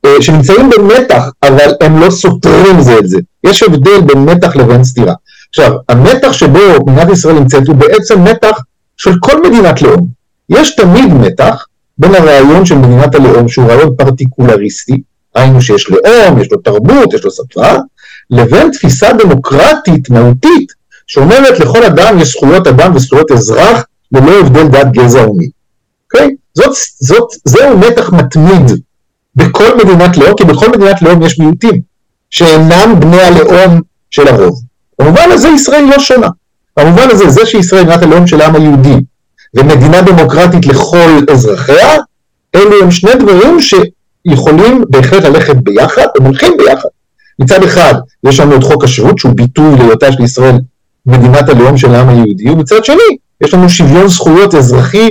[0.05, 3.19] אה, שנמצאים במתח, אבל הם לא סותרים זה את זה.
[3.45, 5.15] יש הבדל בין מתח לבין סתירה.
[5.49, 8.61] עכשיו, המתח שבו מדינת ישראל נמצאת הוא בעצם מתח
[8.97, 10.07] של כל מדינת לאום.
[10.49, 11.67] יש תמיד מתח
[11.99, 15.03] בין הרעיון של מדינת הלאום, שהוא רעיון פרטיקולריסטי,
[15.35, 17.73] היינו שיש לאום, יש לו תרבות, יש לו שפה,
[18.31, 20.73] לבין תפיסה דמוקרטית מהותית,
[21.07, 25.49] שאומרת לכל אדם יש זכויות אדם וזכויות אזרח ללא הבדל דת, גזע ומין.
[26.05, 26.31] אוקיי?
[26.55, 28.81] זאת, זאת, זהו מתח מתמיד
[29.37, 31.81] בכל מדינת לאום, כי בכל מדינת לאום יש מיעוטים
[32.31, 34.63] שאינם בני הלאום של הרוב.
[34.99, 36.29] במובן הזה ישראל לא שונה.
[36.77, 38.97] במובן הזה, זה שישראל מדינת הלאום של העם היהודי
[39.55, 41.97] ומדינה דמוקרטית לכל אזרחיה,
[42.55, 46.89] אלו הם שני דברים שיכולים בהחלט ללכת ביחד, הם הולכים ביחד.
[47.39, 47.95] מצד אחד,
[48.27, 50.59] יש לנו את חוק השירות, שהוא ביטוי להיותה של ישראל
[51.07, 55.09] מדינת הלאום של העם היהודי, ומצד שני, יש לנו שוויון זכויות אזרחי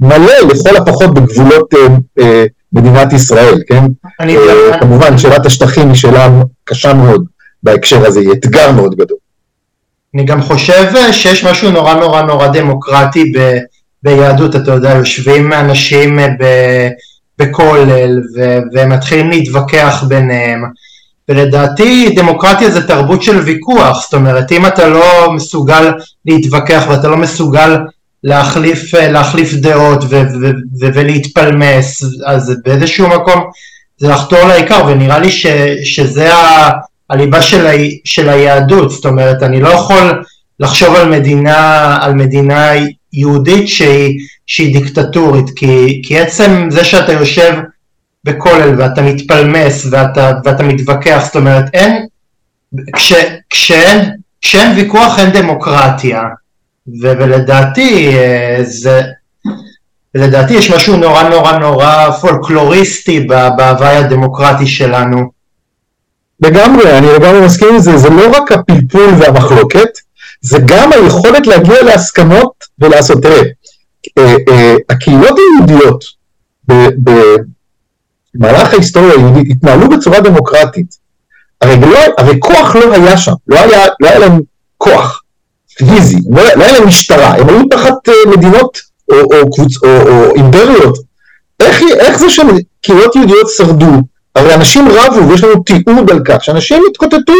[0.00, 1.86] מלא, לכל הפחות בגבולות אה,
[2.18, 3.84] אה, מדינת ישראל, כן?
[4.20, 4.36] אני...
[4.36, 6.28] אה, כמובן, שאלת השטחים היא שאלה
[6.64, 7.24] קשה מאוד
[7.62, 9.18] בהקשר הזה, היא אתגר מאוד גדול.
[10.14, 13.58] אני גם חושב שיש משהו נורא נורא נורא דמוקרטי ב...
[14.02, 16.88] ביהדות, אתה יודע, יושבים אנשים אה,
[17.38, 18.22] בכולל
[18.72, 20.64] והם מתחילים להתווכח ביניהם.
[21.28, 25.92] ולדעתי דמוקרטיה זה תרבות של ויכוח, זאת אומרת אם אתה לא מסוגל
[26.26, 27.76] להתווכח ואתה לא מסוגל
[28.26, 30.06] להחליף, אה, להחליף דעות ו-
[30.42, 33.44] ו- ו- ולהתפלמס, אז באיזשהו מקום
[33.98, 35.46] זה לחתור לעיקר, ונראה לי ש-
[35.84, 36.70] שזה ה-
[37.10, 40.22] הליבה של, ה- של היהדות, זאת אומרת אני לא יכול
[40.60, 42.70] לחשוב על מדינה, על מדינה
[43.12, 47.52] יהודית שהיא, שהיא דיקטטורית, כי, כי עצם זה שאתה יושב
[48.24, 52.06] בכולל ואתה מתפלמס ואתה, ואתה מתווכח, זאת אומרת אין,
[52.96, 53.12] כש,
[53.50, 54.10] כשאין,
[54.42, 56.22] כשאין ויכוח אין דמוקרטיה,
[57.02, 59.02] ולדעתי אה, זה,
[60.14, 63.20] לדעתי יש משהו נורא נורא נורא פולקלוריסטי
[63.56, 65.30] בהוואי הדמוקרטי שלנו.
[66.40, 69.88] לגמרי, אני לגמרי מסכים עם זה, זה לא רק הפלפול והמחלוקת,
[70.40, 73.42] זה גם היכולת להגיע להסכמות ולעשות, תראה,
[74.18, 76.04] אה, הקהילות היהודיות
[78.34, 81.06] במהלך ההיסטוריה היהודית התנהלו בצורה דמוקרטית.
[81.60, 84.40] הרי, לא, הרי כוח לא היה שם, לא היה, לא היה להם
[84.78, 85.22] כוח
[85.78, 88.78] פיזי, לא, לא היה להם משטרה, הם היו תחת אה, מדינות
[89.12, 90.98] או, או, קבוצ, או, או אימפריות.
[91.60, 93.92] איך, איך זה שקהילות יהודיות שרדו?
[94.36, 97.32] הרי אנשים רבו ויש לנו תיעוד על כך שאנשים התקוטטו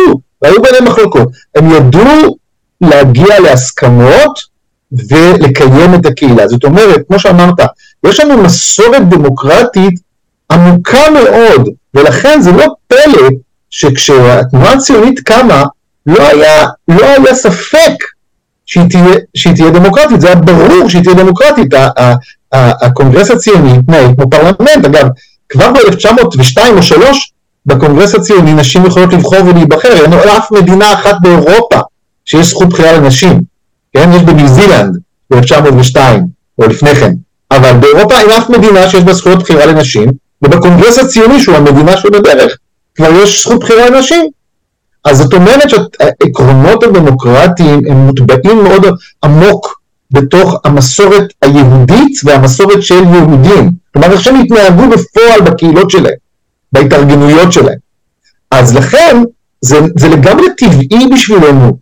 [0.43, 1.29] והיו ביניהם מחלוקות.
[1.55, 2.37] הם ידעו
[2.81, 4.41] להגיע להסכמות
[4.93, 6.49] ולקיים את הקהילה.
[6.49, 7.61] זאת אומרת, כמו שאמרת,
[8.07, 9.95] יש לנו מסורת דמוקרטית
[10.53, 13.29] עמוקה מאוד, ולכן זה לא פלא
[13.71, 15.65] שכשהתנועה הציונית קמה,
[16.07, 17.93] לא היה, לא היה ספק
[18.67, 21.75] שהיא תהיה, שהיא תהיה דמוקרטית, זה היה ברור שהיא תהיה דמוקרטית.
[22.53, 25.07] הקונגרס הציוני התנהל כמו פרלמנט, אגב,
[25.49, 27.33] כבר ב-1902 או 3
[27.67, 31.81] בקונגרס הציוני נשים יכולות לבחור ולהיבחר, אין אף מדינה אחת באירופה
[32.25, 33.41] שיש זכות בחירה לנשים,
[33.95, 34.11] כן?
[34.13, 34.97] יש בניו זילנד
[35.31, 35.99] ב-1902
[36.59, 37.13] או לפני כן,
[37.51, 40.11] אבל באירופה אין אף מדינה שיש בה זכויות בחירה לנשים,
[40.43, 42.57] ובקונגרס הציוני שהוא המדינה שבדרך,
[42.95, 44.27] כבר יש זכות בחירה לנשים.
[45.07, 48.87] אז זאת אומרת שהעקרונות הדמוקרטיים הם מוטבעים מאוד
[49.25, 53.71] עמוק בתוך המסורת היהודית והמסורת של יהודים.
[53.93, 56.15] כלומר, איך שהם התנהגו בפועל בקהילות שלהם,
[56.73, 57.79] בהתארגנויות שלהם.
[58.51, 59.23] אז לכן,
[59.61, 61.79] זה, זה לגמרי טבעי בשבילנו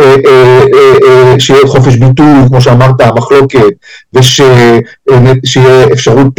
[0.00, 0.62] אה, אה,
[1.06, 3.72] אה, שיהיה חופש ביטוי, כמו שאמרת, המחלוקת,
[4.12, 6.38] ושיהיה אפשרות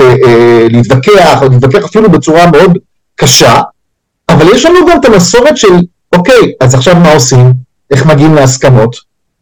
[0.69, 2.77] להתווכח, או להתווכח אפילו בצורה מאוד
[3.15, 3.61] קשה,
[4.29, 5.73] אבל יש לנו גם את המסורת של
[6.15, 7.53] אוקיי, אז עכשיו מה עושים?
[7.91, 8.95] איך מגיעים להסכמות?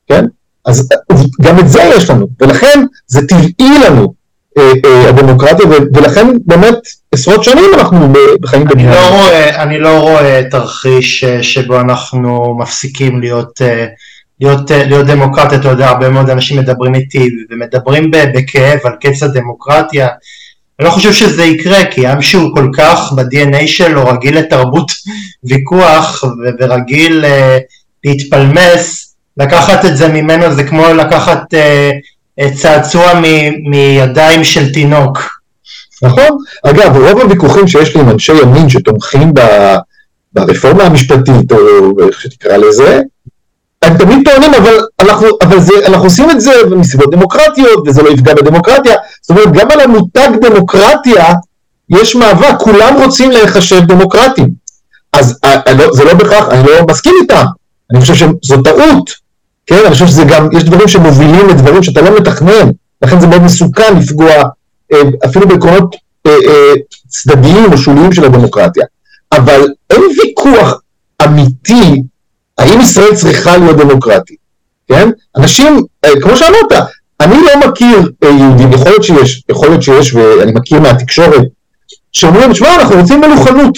[0.08, 0.26] כן?
[0.66, 0.90] אז
[1.42, 4.14] גם את זה יש לנו, ולכן זה טבעי לנו,
[4.58, 6.78] אה, אה, הדמוקרטיה, ולכן באמת
[7.12, 8.14] עשרות שנים אנחנו
[8.46, 8.92] חיים במדינה.
[8.92, 13.62] לא אני לא רואה תרחיש אה, שבו אנחנו מפסיקים להיות,
[14.40, 20.08] להיות, להיות דמוקרטיה, אתה יודע, הרבה מאוד אנשים מדברים איתי ומדברים בכאב על קץ הדמוקרטיה.
[20.80, 24.92] אני לא חושב שזה יקרה, כי עם שהוא כל כך ב-DNA שלו רגיל לתרבות
[25.44, 26.24] ויכוח
[26.60, 27.26] ורגיל
[28.06, 31.44] להתפלמס, לקחת את זה ממנו זה כמו לקחת
[32.56, 35.20] צעצוע מ- מידיים של תינוק.
[36.02, 36.38] נכון.
[36.64, 39.76] אגב, רוב הוויכוחים שיש לי עם אנשי ימין שתומכים ב-
[40.34, 41.58] ברפורמה המשפטית, או
[42.08, 43.02] איך שתקרא לזה,
[43.82, 48.10] הם תמיד טוענים, אבל, אנחנו, אבל זה, אנחנו עושים את זה מסיבות דמוקרטיות, וזה לא
[48.10, 48.96] יפגע בדמוקרטיה.
[49.22, 51.34] זאת אומרת, גם על המותג דמוקרטיה
[51.90, 54.59] יש מאבק, כולם רוצים להיחשב דמוקרטים.
[55.14, 57.46] אז אה, אה, לא, זה לא בהכרח, אני לא מסכים איתם,
[57.92, 59.10] אני חושב שזו טעות,
[59.66, 62.70] כן, אני חושב שזה גם, יש דברים שמובילים לדברים שאתה לא מתכנן,
[63.02, 64.32] לכן זה מאוד מסוכן לפגוע
[64.94, 65.96] אה, אפילו בעקרונות
[67.08, 68.86] צדדיים או שוליים של הדמוקרטיה.
[69.32, 70.82] אבל אין ויכוח
[71.24, 72.02] אמיתי
[72.58, 74.38] האם ישראל צריכה להיות דמוקרטית,
[74.88, 75.10] כן?
[75.38, 75.84] אנשים,
[76.22, 76.88] כמו שאמרת,
[77.20, 81.42] אני לא מכיר יהודים, יכול להיות שיש, יכול להיות שיש, ואני מכיר מהתקשורת,
[82.12, 83.78] שאומרים, שמע, אנחנו רוצים מלוכנות,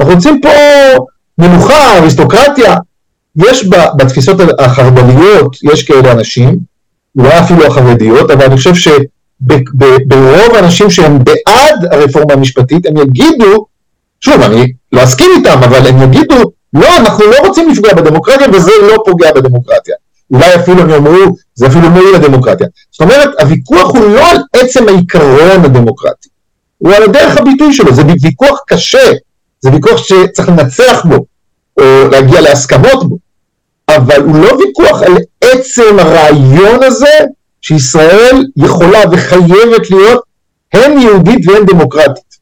[0.00, 0.48] אנחנו רוצים פה
[1.38, 2.76] מלוכה, אריסטוקרטיה,
[3.36, 6.58] יש בתפיסות החרד"ליות, יש כאלה אנשים,
[7.18, 13.66] אולי אפילו החרדיות, אבל אני חושב שברוב האנשים שהם בעד הרפורמה המשפטית, הם יגידו,
[14.20, 18.72] שוב, אני לא אסכים איתם, אבל הם יגידו, לא, אנחנו לא רוצים לפגוע בדמוקרטיה וזה
[18.82, 19.94] לא פוגע בדמוקרטיה.
[20.30, 22.66] אולי אפילו הם יאמרו, זה אפילו מועיל לדמוקרטיה.
[22.90, 26.28] זאת אומרת, הוויכוח הוא לא על עצם העיקרון הדמוקרטי,
[26.78, 29.12] הוא על הדרך הביטוי שלו, זה ויכוח קשה,
[29.64, 31.16] זה ויכוח שצריך לנצח בו,
[31.80, 33.18] או להגיע להסכמות בו.
[33.88, 37.18] אבל הוא לא ויכוח על עצם הרעיון הזה
[37.60, 40.22] שישראל יכולה וחייבת להיות
[40.72, 42.34] הן יהודית והן דמוקרטית.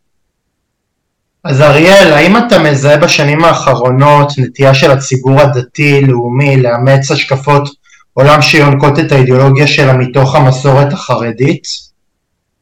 [1.45, 7.69] אז אריאל, האם אתה מזהה בשנים האחרונות נטייה של הציבור הדתי-לאומי לאמץ השקפות
[8.13, 11.63] עולם שיונקות את האידיאולוגיה שלה מתוך המסורת החרדית?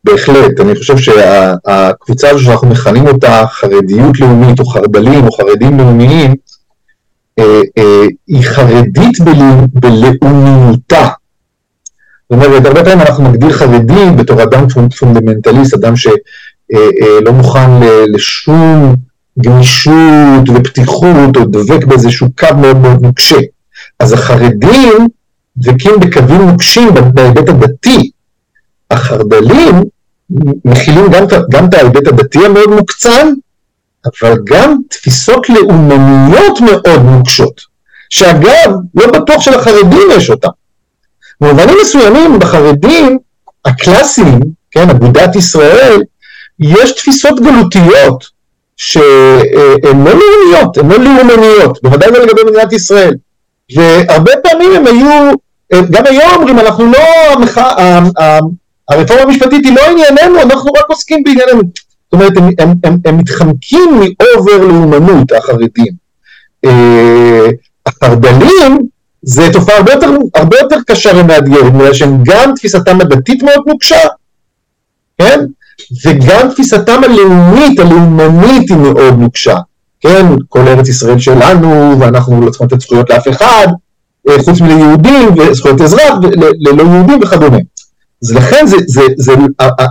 [0.05, 6.35] בהחלט, אני חושב שהקבוצה הזו שאנחנו מכנים אותה חרדיות לאומית או חרד"לים או חרדים לאומיים,
[7.39, 9.19] אה, אה, היא חרדית
[9.73, 11.09] בלאומיותה.
[12.31, 14.67] זאת אומרת, הרבה פעמים אנחנו נגדיר חרדי בתור אדם
[14.99, 16.13] פונדמנטליסט, אדם שלא
[17.27, 17.71] אה, מוכן
[18.15, 18.95] לשום
[19.39, 23.39] גמישות ופתיחות, או דבק באיזשהו קו מאוד מאוד נוקשה.
[24.01, 25.09] אז החרדים
[25.57, 28.11] דבקים בקווים נוקשים בהיבט הדתי.
[28.91, 29.83] החרד"לים
[30.65, 33.33] מכילים גם, גם את ההיבט הדתי המאוד מוקצן,
[34.07, 37.61] אבל גם תפיסות לאומניות מאוד נוקשות,
[38.11, 40.49] שאגב, לא בטוח שלחרדים יש אותן.
[41.41, 43.19] במובנים מסוימים, בחרדים
[43.65, 46.03] הקלאסיים, כן, אגודת ישראל,
[46.61, 48.25] יש תפיסות גלותיות
[48.77, 53.15] שהן לא לאומיות, הן לא לאומניות, בוודאי לא לגבי מדינת ישראל.
[53.77, 55.33] והרבה פעמים הם היו,
[55.91, 57.01] גם היום אומרים, אנחנו לא,
[58.91, 61.61] הרפורמה המשפטית היא לא ענייננו, אנחנו רק עוסקים בענייננו.
[62.13, 65.93] זאת אומרת, הם, הם, הם, הם מתחמקים מאובר לאומנות, החרדים.
[66.65, 67.47] אה,
[67.87, 68.79] החרד"לים
[69.23, 74.01] זה תופעה הרבה יותר, הרבה יותר קשה ומאתגרת, בגלל שהם גם תפיסתם הדתית מאוד נוקשה,
[75.19, 75.41] כן?
[76.07, 79.57] וגם תפיסתם הלאומית, הלאומנית היא מאוד נוקשה,
[80.01, 80.27] כן?
[80.49, 83.67] כל ארץ ישראל שלנו, ואנחנו לא צריכים לתת זכויות לאף אחד,
[84.29, 86.15] אה, חוץ מליהודים, וזכויות אזרח,
[86.61, 87.59] ללא יהודים וכדומה.
[88.23, 89.33] אז לכן זה, זה, זה,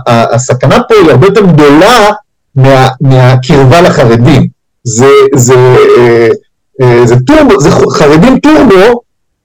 [0.06, 2.10] הסכנה פה היא הרבה יותר גדולה
[2.54, 4.48] מה, מהקרבה לחרדים.
[4.84, 5.54] זה, זה,
[5.98, 6.28] אה,
[6.82, 9.00] אה, זה טורבו, זה חרדים טורבו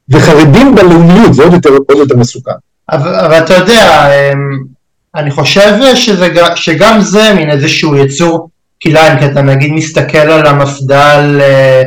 [0.09, 2.51] וחרדים בלאומיות, זה עוד יותר, עוד יותר מסוכן.
[2.91, 4.63] אבל, אבל אתה יודע, אמ,
[5.15, 8.49] אני חושב שזה, שגם זה מין איזשהו יצור
[8.83, 11.83] כלאיים, כי אתה נגיד מסתכל על המפד"ל אה,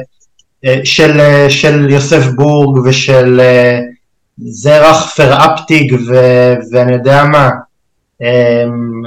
[0.84, 3.40] של, של יוסף בורג ושל
[4.46, 7.51] זרח פראפטיג ו- ואני יודע מה,
[8.22, 9.03] אמ,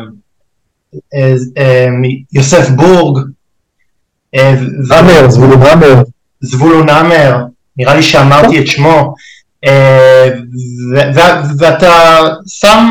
[1.14, 2.02] אמ,
[2.34, 3.24] יוסף בורג,
[5.00, 6.04] אמר, זבולון אמר,
[6.42, 7.38] זבולון אמר,
[7.78, 9.14] נראה לי שאמרתי את שמו,
[11.60, 12.86] ואתה שם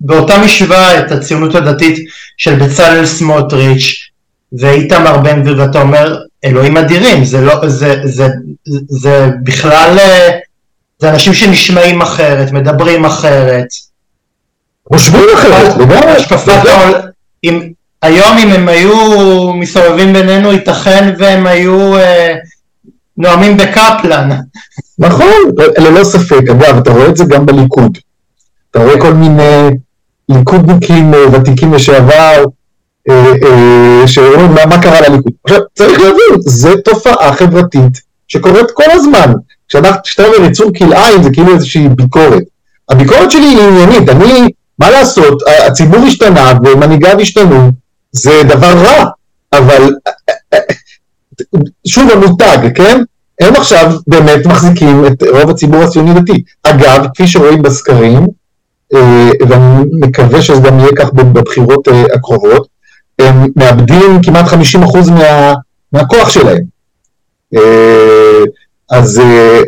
[0.00, 1.98] באותה משוואה את הציונות הדתית
[2.36, 4.10] של בצלאל סמוטריץ'
[4.58, 8.28] ואיתמר בן גביר ואתה אומר אלוהים אדירים, זה, לא, זה, זה,
[8.66, 9.98] זה, זה בכלל
[11.00, 13.66] זה אנשים שנשמעים אחרת, מדברים אחרת.
[14.92, 15.76] חושבים אחרת,
[16.46, 17.00] לגמרי.
[18.02, 22.34] היום אם הם היו מסתובבים בינינו, ייתכן והם היו אה,
[23.16, 24.28] נואמים בקפלן.
[24.98, 25.26] נכון,
[25.78, 26.40] ללא ספק.
[26.50, 27.98] אגב, אתה רואה את זה גם בליכוד.
[28.70, 29.68] אתה רואה כל מיני
[30.28, 32.44] ליכודניקים אה, ותיקים לשעבר,
[33.10, 35.32] אה, אה, שאומרים מה, מה קרה לליכוד.
[35.44, 39.32] עכשיו, צריך להבין, זו תופעה חברתית שקורית כל הזמן.
[40.04, 42.42] כשאתה אומר יצור כלאיים זה כאילו איזושהי ביקורת.
[42.88, 44.48] הביקורת שלי היא עניינית, אני,
[44.78, 47.70] מה לעשות, הציבור השתנה ומנהיגיו השתנו,
[48.12, 49.04] זה דבר רע,
[49.52, 49.92] אבל
[51.86, 53.02] שוב המותג, כן?
[53.40, 56.42] הם עכשיו באמת מחזיקים את רוב הציבור הציוני דתי.
[56.62, 58.26] אגב, כפי שרואים בסקרים,
[58.94, 62.66] אה, ואני מקווה שזה גם יהיה כך בבחירות אה, הקרובות,
[63.18, 65.54] הם מאבדים כמעט 50% מה,
[65.92, 66.64] מהכוח שלהם.
[68.92, 69.22] אה, אז,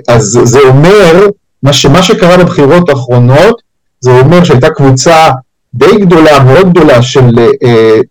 [0.08, 1.26] אז זה אומר,
[1.62, 3.62] מה, שמה שקרה בבחירות האחרונות,
[4.00, 5.30] זה אומר שהייתה קבוצה
[5.74, 7.38] די גדולה, מאוד גדולה, של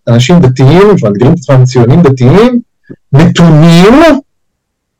[0.08, 2.60] אנשים דתיים, שמגדירים את עצמם ציונים דתיים,
[3.14, 3.94] מתונים,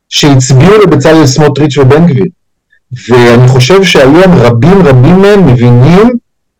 [0.08, 2.24] שהצביעו לבצלאל סמוטריץ' ובן גביר.
[3.08, 6.10] ואני חושב שהיום רבים רבים מהם מבינים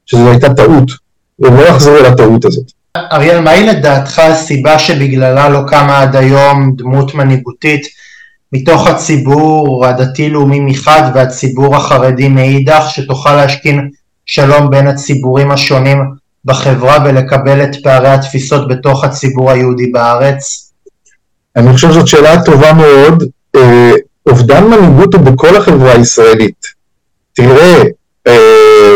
[0.06, 0.90] שזו הייתה טעות,
[1.38, 2.66] והם לא יחזרו על הטעות הזאת.
[2.96, 7.86] אריאל, מהי לדעתך הסיבה שבגללה לא קמה עד היום דמות מנהיגותית
[8.52, 13.90] מתוך הציבור הדתי-לאומי מחד והציבור החרדי מאידך, שתוכל להשכין
[14.26, 15.98] שלום בין הציבורים השונים
[16.44, 20.72] בחברה ולקבל את פערי התפיסות בתוך הציבור היהודי בארץ?
[21.56, 23.24] אני חושב שזאת שאלה טובה מאוד.
[23.56, 23.92] אה,
[24.26, 26.66] אובדן מנהיגות הוא בכל החברה הישראלית.
[27.32, 27.82] תראה,
[28.26, 28.94] אה,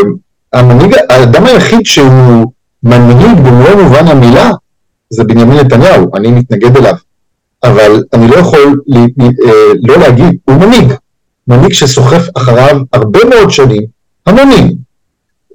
[0.53, 2.51] המנהיג, האדם היחיד שהוא
[2.83, 4.51] מנהיג במלוא מובן המילה
[5.09, 6.93] זה בנימין נתניהו, אני מתנגד אליו.
[7.63, 10.93] אבל אני לא יכול ל, ל, אה, לא להגיד, הוא מנהיג.
[11.47, 13.83] מנהיג שסוחף אחריו הרבה מאוד שנים,
[14.25, 14.71] המונים,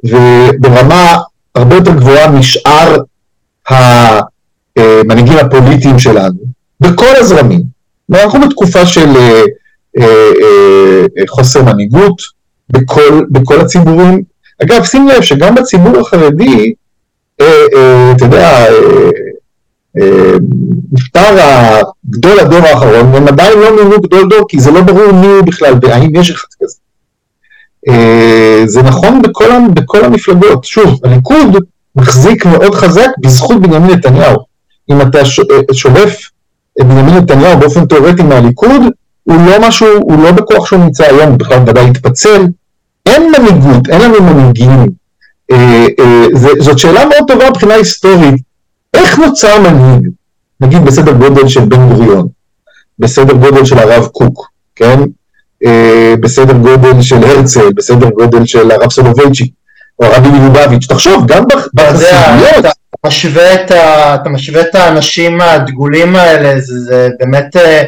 [0.04, 1.16] וברמה
[1.54, 2.96] הרבה יותר גבוהה משאר
[3.68, 6.38] המנהיגים הפוליטיים שלנו,
[6.80, 7.62] בכל הזרמים.
[8.12, 9.42] אנחנו בתקופה של אה,
[9.98, 12.22] אה, חוסר מנהיגות
[12.70, 14.22] בכל, בכל הציבורים.
[14.62, 16.72] אגב, שים לב שגם בציבור החרדי,
[17.36, 18.66] אתה יודע,
[20.92, 21.38] נפטר
[22.10, 25.42] גדול הדור האחרון, והם עדיין לא מינו גדול דור, כי זה לא ברור מי הוא
[25.44, 26.76] בכלל, והאם יש אחד כזה.
[28.66, 30.64] זה נכון בכל, בכל המפלגות.
[30.64, 31.56] שוב, הליכוד
[31.96, 34.36] מחזיק מאוד חזק בזכות בנימין נתניהו.
[34.90, 35.18] אם אתה
[35.72, 36.30] שולף
[36.80, 38.82] את בנימין נתניהו באופן תיאורטי מהליכוד,
[39.24, 42.46] הוא לא משהו, הוא לא בכוח שהוא נמצא היום, הוא בכלל ודאי התפצל.
[43.06, 44.86] אין מנהיגות, אין לנו מנהיגים.
[45.52, 46.26] אה, אה,
[46.58, 48.51] זאת שאלה מאוד טובה מבחינה היסטורית.
[48.96, 50.08] איך נוצר מנהיג,
[50.60, 52.28] נגיד בסדר גודל של בן גוריון,
[52.98, 55.00] בסדר גודל של הרב קוק, כן?
[55.64, 59.52] אה, בסדר גודל של הרצל, בסדר גודל של הרב סולובייצ'יק,
[59.98, 62.66] או הרבי מלובביץ', תחשוב, גם בחסידויות...
[63.06, 67.82] משווה את ה, אתה משווה את האנשים הדגולים האלה, זה, זה באמת אה,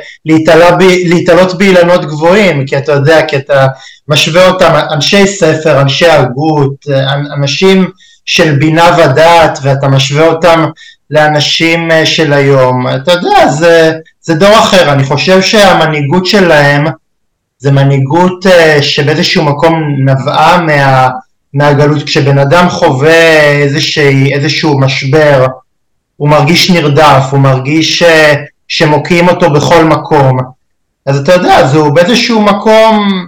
[1.05, 3.66] להתעלות באילנות גבוהים, כי אתה יודע, כי אתה
[4.09, 7.90] משווה אותם, אנשי ספר, אנשי הגות, אה, אנשים
[8.24, 10.64] של בינה ודעת, ואתה משווה אותם
[11.14, 16.84] לאנשים אה, של היום, אתה יודע, זה, זה דור אחר, אני חושב שהמנהיגות שלהם
[17.58, 18.46] זה מנהיגות
[18.80, 21.08] שבאיזשהו מקום נבעה מה...
[21.54, 22.02] מהגלות.
[22.02, 25.46] כשבן אדם חווה איזושהי, איזשהו משבר,
[26.16, 28.02] הוא מרגיש נרדף, הוא מרגיש ש,
[28.68, 30.38] שמוקיעים אותו בכל מקום.
[31.06, 33.26] אז אתה יודע, אז הוא באיזשהו מקום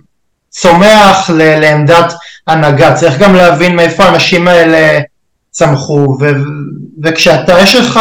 [0.51, 2.12] צומח ל, לעמדת
[2.47, 2.95] הנהגה.
[2.95, 4.99] צריך גם להבין מאיפה האנשים האלה
[5.57, 6.31] צמחו, ו,
[7.03, 8.01] וכשאתה, יש לך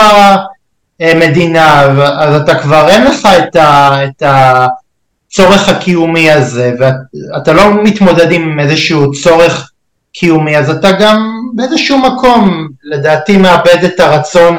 [1.02, 1.82] אה, מדינה,
[2.20, 8.60] אז אתה כבר אין לך את, ה, את הצורך הקיומי הזה, ואתה לא מתמודד עם
[8.60, 9.72] איזשהו צורך
[10.14, 14.58] קיומי, אז אתה גם באיזשהו מקום, לדעתי, מאבד את הרצון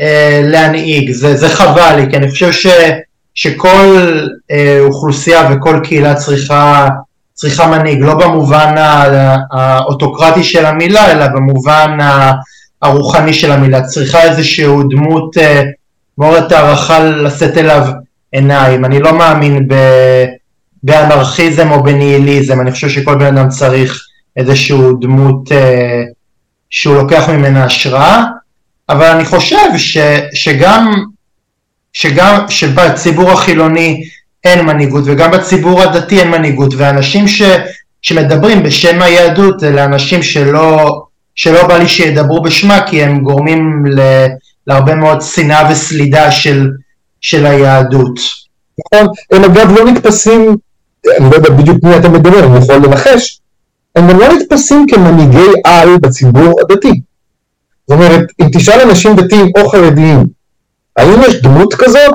[0.00, 1.10] אה, להנהיג.
[1.10, 2.66] זה, זה חבל לי, כי אני חושב ש,
[3.34, 4.18] שכל
[4.50, 6.88] אה, אוכלוסייה וכל קהילה צריכה,
[7.38, 8.74] צריכה מנהיג, לא במובן
[9.52, 11.98] האוטוקרטי של המילה, אלא במובן
[12.82, 13.82] הרוחני של המילה.
[13.82, 15.62] צריכה איזשהו דמות אה,
[16.18, 17.86] מאוד הערכה לשאת אליו
[18.32, 18.84] עיניים.
[18.84, 19.74] אני לא מאמין ב...
[20.82, 24.04] באנרכיזם או בניהיליזם, אני חושב שכל בן אדם צריך
[24.36, 26.02] איזשהו דמות אה,
[26.70, 28.24] שהוא לוקח ממנה השראה,
[28.88, 29.98] אבל אני חושב ש,
[30.34, 30.92] שגם,
[31.92, 34.04] שגם שבציבור החילוני
[34.44, 37.42] אין מנהיגות וגם בציבור הדתי אין מנהיגות ואנשים ש,
[38.02, 41.00] שמדברים בשם היהדות אלה אנשים שלא,
[41.34, 44.26] שלא בא לי שידברו בשמה כי הם גורמים ל,
[44.66, 46.70] להרבה מאוד שנאה וסלידה של,
[47.20, 48.20] של היהדות.
[48.78, 50.56] נכון, הם אגב לא נתפסים,
[51.20, 53.40] אני לא יודע בדיוק מי אתה מדבר, אני יכול לנחש,
[53.96, 57.00] הם גם לא נתפסים כמנהיגי על בציבור הדתי.
[57.88, 60.24] זאת אומרת, אם תשאל אנשים דתיים או חרדיים,
[60.96, 62.14] האם יש דמות כזאת?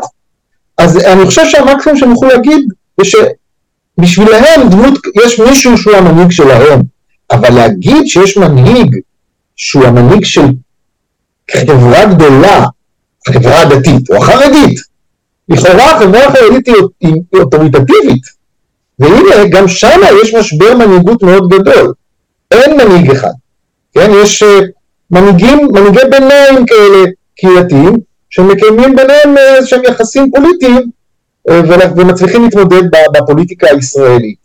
[0.77, 2.65] אז אני חושב שהמקסימום שהם יוכלו להגיד
[3.01, 6.81] זה שבשבילהם דמות, יש מישהו שהוא המנהיג שלהם,
[7.31, 8.95] אבל להגיד שיש מנהיג
[9.55, 10.45] שהוא המנהיג של
[11.51, 12.65] חברה גדולה,
[13.27, 14.79] החברה הדתית או החרדית,
[15.49, 16.67] לכאורה החברה החרדית
[17.01, 18.23] היא אוטוריטטיבית,
[18.99, 21.93] והנה גם שם יש משבר מנהיגות מאוד גדול,
[22.51, 23.33] אין מנהיג אחד,
[23.93, 24.59] כן, יש אה,
[25.11, 27.03] מנהיגים, מנהיגי ביניים כאלה
[27.35, 27.97] קהילתיים,
[28.33, 30.89] שמקיימים ביניהם אה, איזשהם יחסים פוליטיים
[31.49, 31.61] אה,
[31.95, 34.43] ומצליחים להתמודד בפוליטיקה הישראלית.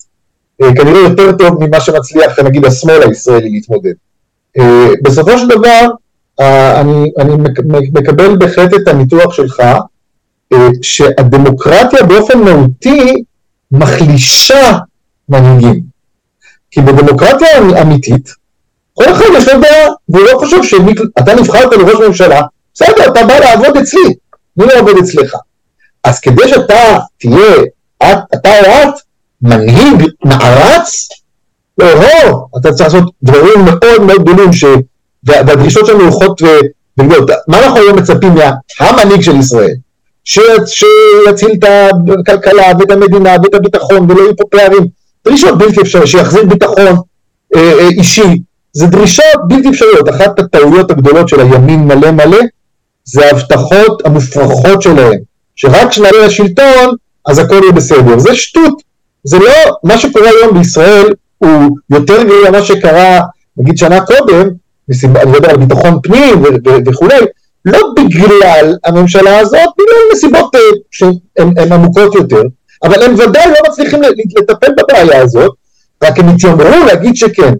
[0.76, 3.92] כנראה יותר טוב ממה שמצליח נגיד השמאל הישראלי להתמודד.
[5.02, 5.86] בסופו של דבר
[6.80, 7.32] אני, אני
[7.92, 9.62] מקבל בהחלט את הניתוח שלך
[10.82, 13.22] שהדמוקרטיה באופן מהותי
[13.70, 14.78] מחלישה
[15.28, 15.80] מנהיגים.
[16.70, 18.28] כי בדמוקרטיה אמיתית
[18.94, 22.40] כל אחד יש לו דעה, והוא לא חושב שאתה נבחרת לראש ממשלה,
[22.80, 24.14] בסדר, אתה בא לעבוד אצלי,
[24.58, 25.34] אני לא עובד אצלך.
[26.04, 27.54] אז כדי שאתה תהיה,
[28.02, 28.94] את, אתה או את,
[29.42, 31.08] מנהיג נערץ,
[31.78, 34.64] לא, לא, אתה צריך לעשות דברים מאוד מאוד גדולים, ש...
[35.24, 36.42] והדרישות שלנו הולכות
[36.98, 37.30] וגדולות.
[37.48, 38.34] מה אנחנו היום מצפים
[38.80, 39.74] מהמנהיג של ישראל?
[40.24, 40.38] ש...
[40.66, 41.64] שיציל את
[42.18, 44.86] הכלכלה ואת המדינה ואת הביטחון ולא יהיו פה פערים.
[45.24, 46.92] דרישות בלתי אפשריות, שיחזיר ביטחון אה,
[47.56, 50.08] אה, אישי, זה דרישות בלתי אפשריות.
[50.08, 52.38] אחת הטעויות הגדולות של הימין מלא מלא
[53.12, 55.18] זה ההבטחות המופרכות שלהם,
[55.56, 56.94] שרק כשנעלה לשלטון
[57.26, 58.18] אז הכל יהיה בסדר.
[58.18, 58.82] זה שטות.
[59.24, 59.52] זה לא,
[59.84, 63.20] מה שקורה היום בישראל הוא יותר גרוע ממה שקרה
[63.56, 64.48] נגיד שנה קודם,
[65.16, 66.42] אני מדבר על ביטחון פנים
[66.86, 67.16] וכולי,
[67.64, 72.42] לא בגלל הממשלה הזאת, בגלל נסיבות אה, שהן עמוקות יותר,
[72.82, 74.02] אבל הם ודאי לא מצליחים
[74.38, 75.50] לטפל בבעיה הזאת,
[76.04, 77.54] רק הם התיימרו להגיד שכן.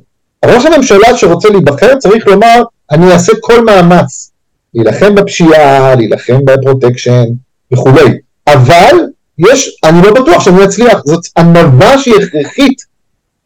[0.44, 4.30] ראש הממשלה שרוצה להיבחר צריך לומר, אני אעשה כל מאמץ
[4.74, 7.24] להילחם בפשיעה, להילחם בפרוטקשן
[7.72, 8.96] וכולי, אבל
[9.38, 12.82] יש, אני לא בטוח שאני אצליח, זאת ענווה שהיא הכרחית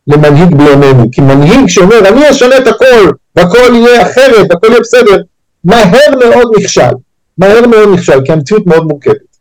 [0.06, 5.16] למנהיג בימינו, כי מנהיג שאומר אני אשנה את הכל והכל יהיה אחרת, הכל יהיה בסדר,
[5.64, 6.92] מהר מאוד נכשל,
[7.38, 9.32] מהר מאוד נכשל, כי המציאות מאוד מורכבת.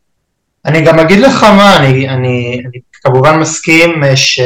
[0.66, 4.40] אני גם אגיד לך מה, אני, אני, אני כמובן מסכים אה, ש,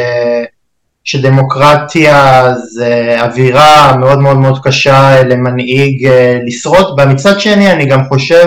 [1.05, 8.05] שדמוקרטיה זה אווירה מאוד מאוד מאוד קשה למנהיג אה, לשרוד בה, מצד שני אני גם
[8.07, 8.45] חושב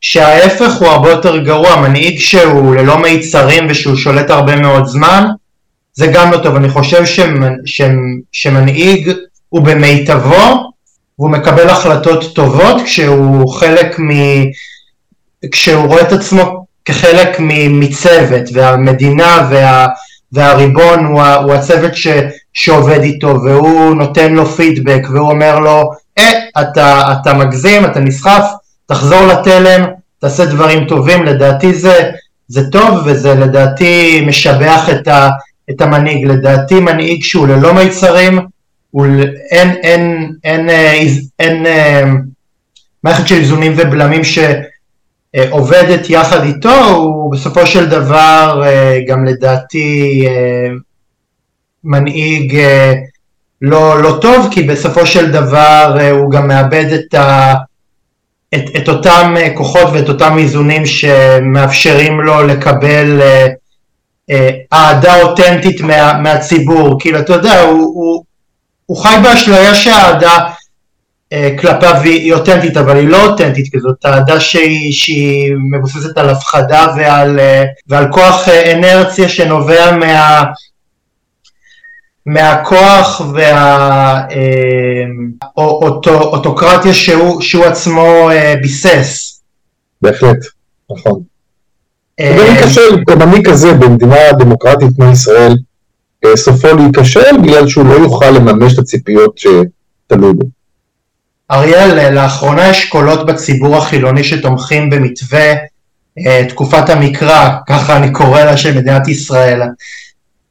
[0.00, 5.24] שההפך הוא הרבה יותר גרוע, מנהיג שהוא ללא מיצרים ושהוא שולט הרבה מאוד זמן,
[5.94, 7.54] זה גם לא טוב, אני חושב שמנ,
[8.32, 9.12] שמנהיג
[9.48, 10.72] הוא במיטבו
[11.18, 14.10] והוא מקבל החלטות טובות כשהוא חלק מ...
[15.52, 17.36] כשהוא רואה את עצמו כחלק
[17.70, 19.86] מצוות והמדינה וה...
[20.32, 22.06] והריבון הוא, הוא הצוות ש...
[22.52, 28.44] שעובד איתו והוא נותן לו פידבק והוא אומר לו אה, אתה, אתה מגזים, אתה נסחף,
[28.86, 29.84] תחזור לתלם,
[30.18, 32.10] תעשה דברים טובים, לדעתי זה,
[32.48, 35.28] זה טוב וזה לדעתי משבח את, ה,
[35.70, 38.38] את המנהיג, לדעתי מנהיג שהוא ללא מיצרים
[38.90, 39.06] הוא,
[39.50, 41.08] אין, אין, אין, אה, אין,
[41.38, 42.02] אין אה,
[43.04, 44.24] מערכת של איזונים ובלמים
[45.36, 50.26] שעובדת יחד איתו, הוא בסופו של דבר אה, גם לדעתי
[51.84, 52.58] מנהיג
[53.62, 57.54] לא, לא טוב, כי בסופו של דבר הוא גם מאבד את, ה,
[58.54, 63.20] את, את אותם כוחות ואת אותם איזונים שמאפשרים לו לקבל
[64.72, 68.24] אהדה אותנטית מה, מהציבור, כאילו אתה יודע, הוא, הוא,
[68.86, 70.52] הוא חי באשליה שהאהדה אה,
[71.60, 76.86] כלפיו היא אותנטית, אבל היא לא אותנטית, כי זאת אהדה שהיא, שהיא מבוססת על הפחדה
[76.96, 80.44] ועל, אה, ועל כוח אה, אנרציה שנובע מה...
[82.26, 83.20] מהכוח
[85.56, 88.30] והאוטוקרטיה שהוא, שהוא עצמו
[88.62, 89.40] ביסס.
[90.02, 90.38] בהחלט,
[90.90, 91.20] נכון.
[92.20, 95.56] גם קשה כמנהיג כזה במדינה דמוקרטית כמו ישראל,
[96.34, 100.55] סופו להיכשל בגלל שהוא לא יוכל לממש את הציפיות שתלוי בו.
[101.50, 105.54] אריאל, לאחרונה יש קולות בציבור החילוני שתומכים במתווה
[106.26, 109.62] אה, תקופת המקרא, ככה אני קורא לה, של מדינת ישראל.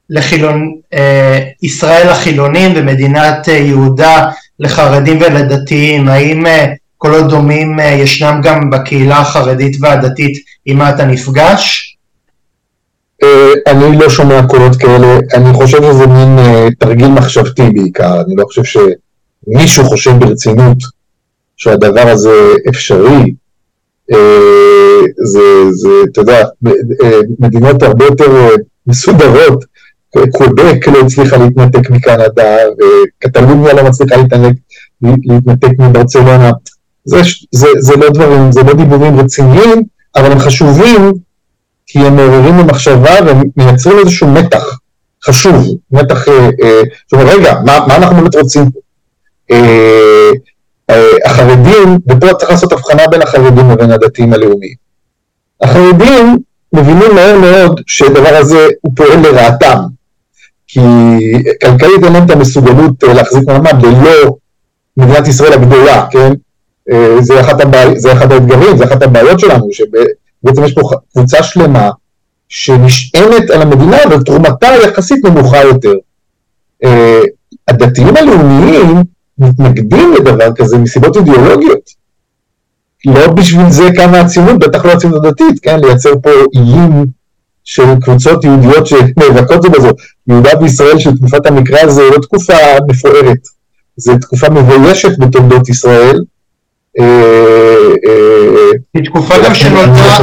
[0.09, 4.29] לחילון, אה, ישראל החילונים ומדינת אה, יהודה
[4.59, 11.95] לחרדים ולדתיים, האם אה, קולות דומים אה, ישנם גם בקהילה החרדית והדתית עם אתה נפגש?
[13.23, 16.37] אה, אני לא שומע קולות כאלה, אני חושב שזה מין
[16.79, 18.63] תרגיל מחשבתי בעיקר, אני לא חושב
[19.45, 20.77] שמישהו חושב ברצינות
[21.57, 23.33] שהדבר הזה אפשרי.
[24.11, 24.15] Uh,
[25.23, 26.43] זה, זה, אתה יודע,
[27.39, 28.55] מדינות הרבה יותר
[28.87, 29.65] מסודרות,
[30.31, 34.55] קוודק לא הצליחה להתנתק מקנדה, וקטלוניה לא מצליחה להתנתק,
[35.01, 36.51] להתנתק מברצלונה.
[37.05, 37.17] זה,
[37.51, 39.83] זה, זה לא דברים, זה לא דיבורים רציניים,
[40.15, 41.11] אבל הם חשובים
[41.87, 44.79] כי הם מעוררים במחשבה ומייצרים איזשהו מתח
[45.25, 46.81] חשוב, מתח, אה, אה,
[47.11, 48.79] זאת אומרת, רגע, מה, מה אנחנו באמת רוצים פה?
[49.51, 50.31] אה,
[50.89, 54.75] אה, החרדים, ופה צריך לעשות הבחנה בין החרדים לבין הדתיים הלאומיים.
[55.61, 56.37] החרדים
[56.73, 59.77] מבינים מהר מאוד שהדבר הזה הוא פועל לרעתם,
[60.67, 60.79] כי
[61.61, 64.35] כלכלית אין להם את המסוגלות אה, להחזיק מעמד ללא
[64.97, 66.33] מדינת ישראל הגדולה, כן?
[67.19, 67.99] זה אחד, הבע...
[67.99, 70.81] זה אחד האתגרים, זה אחת הבעיות שלנו, שבעצם יש פה
[71.13, 71.89] קבוצה שלמה
[72.49, 75.93] שנשענת על המדינה, אבל תרומתה יחסית נמוכה יותר.
[77.67, 79.03] הדתיים הלאומיים
[79.39, 82.05] מתנגדים לדבר כזה מסיבות אידיאולוגיות.
[83.05, 85.79] לא בשביל זה קמה הציונות, בטח לא הציונות הדתית, כן?
[85.79, 87.05] לייצר פה איים
[87.63, 89.89] של קבוצות יהודיות שנאבקות זו בזו.
[90.27, 92.53] יהודה וישראל של תקופת המקרא זה לא תקופה
[92.87, 93.37] מפוארת,
[93.97, 96.19] זו תקופה מבוישת בתולדות ישראל.
[96.99, 97.05] אה,
[98.07, 100.17] אה, היא תקופה גם שנולדה,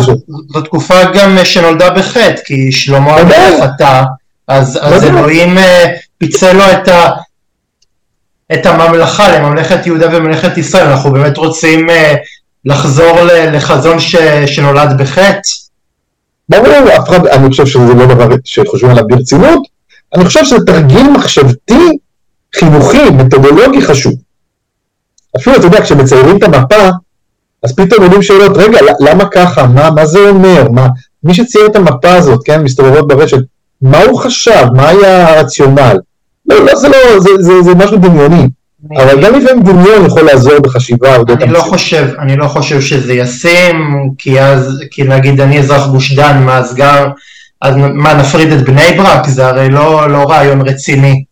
[0.52, 4.02] זו תקופה גם שנולדה בחטא, כי שלמה המלך חטא,
[4.48, 5.84] אז אלוהים אה,
[6.18, 7.10] פיצל לו את ה...
[8.55, 11.86] את הממלכה לממלכת יהודה וממלכת ישראל, אנחנו באמת רוצים
[12.64, 13.18] לחזור
[13.53, 15.40] לחזון ש, שנולד בחטא?
[16.48, 19.62] ברור, אף אחד, אני חושב שזה לא דבר שחושבים עליו ברצינות,
[20.14, 21.98] אני חושב שזה תרגיל מחשבתי,
[22.55, 24.12] חינוכי, מתודולוגי חשוב.
[25.36, 26.88] אפילו, אתה יודע, כשמציירים את המפה,
[27.62, 29.66] אז פתאום עולים שאלות, רגע, למה ככה?
[29.66, 30.68] מה, מה זה אומר?
[30.70, 30.88] מה,
[31.24, 33.38] מי שצייר את המפה הזאת, כן, מסתובבות ברשת,
[33.82, 34.66] מה הוא חשב?
[34.76, 35.96] מה היה הרציונל?
[36.47, 38.49] לא, לא, זה לא, זה, זה, זה משהו דמיוני.
[38.97, 44.11] אבל גם לפעמים דמיון יכול לעזור בחשיבה אני לא חושב, אני לא חושב שזה ישים,
[44.18, 47.11] כי אז, כי נגיד אני אזרח גוש דן, מה אז גם,
[47.62, 49.26] אז מה נפריד את בני ברק?
[49.26, 51.24] זה הרי לא, לא רעיון רציני.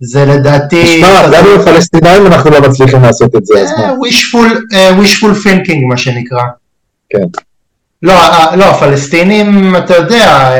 [0.00, 0.96] זה לדעתי...
[0.96, 3.84] תשמע, גם עם הפלסטינאים אנחנו לא מצליחים לעשות את זה, אז מה?
[3.84, 6.42] אה, wishful, uh, wishful thinking מה שנקרא.
[7.10, 7.40] כן.
[8.02, 10.50] לא, uh, לא, הפלסטינים, אתה יודע,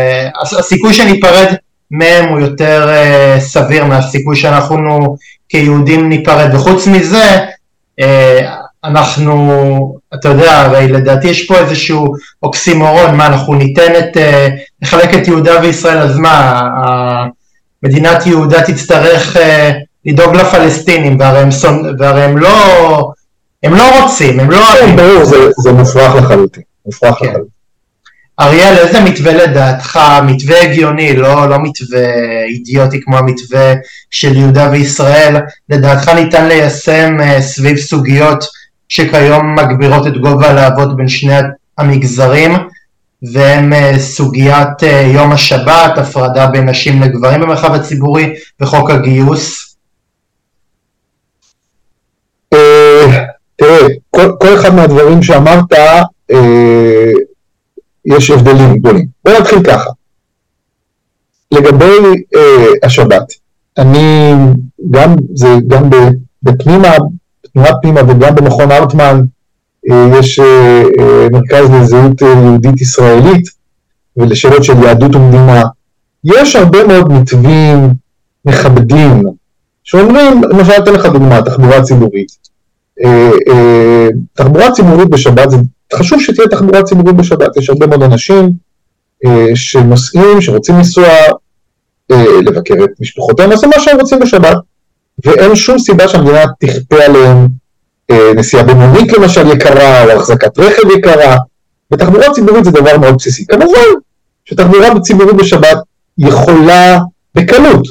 [0.59, 1.55] הסיכוי שניפרד
[1.91, 5.17] מהם הוא יותר uh, סביר מהסיכוי שאנחנו
[5.49, 7.39] כיהודים ניפרד, וחוץ מזה
[8.01, 14.49] אה, אנחנו, אתה יודע, הרי לדעתי יש פה איזשהו אוקסימורון, מה אנחנו ניתן את, אה,
[14.83, 16.63] נחלק את יהודה וישראל, אז מה,
[17.83, 19.71] מדינת יהודה תצטרך אה,
[20.05, 21.49] לדאוג לפלסטינים, והרי הם,
[21.99, 23.13] והרי הם לא,
[23.63, 24.67] הם לא רוצים, הם לא...
[24.81, 27.27] כן, ברור, זה, זה מופרך לחלוטין, מופרך כן.
[27.27, 27.58] לחלוטין.
[28.41, 32.15] אריאל, איזה מתווה לדעתך, מתווה הגיוני, לא, לא מתווה
[32.45, 33.75] אידיוטי כמו המתווה
[34.11, 35.37] של יהודה וישראל,
[35.69, 38.45] לדעתך ניתן ליישם uh, סביב סוגיות
[38.89, 41.35] שכיום מגבירות את גובה הלהבות בין שני
[41.79, 42.53] המגזרים,
[43.33, 49.77] והם uh, סוגיית uh, יום השבת, הפרדה בין נשים לגברים במרחב הציבורי וחוק הגיוס?
[53.57, 55.73] תראה, כל אחד מהדברים שאמרת,
[58.07, 59.07] יש הבדלים גדולים.
[59.25, 59.91] בואו נתחיל ככה.
[61.53, 63.33] לגבי אה, השבת,
[63.79, 64.33] אני
[64.91, 65.91] גם, זה גם
[66.43, 66.89] בפנימה,
[67.45, 69.21] בתנועת פנימה וגם במכון ארטמן,
[69.91, 73.49] אה, יש אה, אה, מרכז לזהות אה, יהודית ישראלית
[74.17, 75.63] ולשאלות של יהדות ומדינה.
[76.25, 77.95] יש הרבה מאוד מתווים
[78.45, 79.23] מכבדים
[79.85, 82.48] שאומרים, למשל אתן לך דוגמה, תחבורה ציבורית.
[83.05, 85.49] אה, אה, תחבורה ציבורית בשבת
[85.95, 88.51] חשוב שתהיה תחבורה ציבורית בשבת, יש הרבה מאוד אנשים
[89.27, 91.09] אה, שנוסעים, שרוצים לנסוע,
[92.43, 94.57] לבקר את משפחותיהם, לעשות מה שהם רוצים בשבת,
[95.25, 97.49] ואין שום סיבה שהמדינה תכפה עליהם
[98.37, 101.37] נסיעה במונית למשל יקרה, או החזקת רכב יקרה,
[101.93, 103.47] ותחבורה ציבורית זה דבר מאוד בסיסי.
[103.47, 103.81] כמובן
[104.45, 105.79] שתחבורה ציבורית בשבת
[106.19, 106.99] יכולה
[107.35, 107.89] בקלות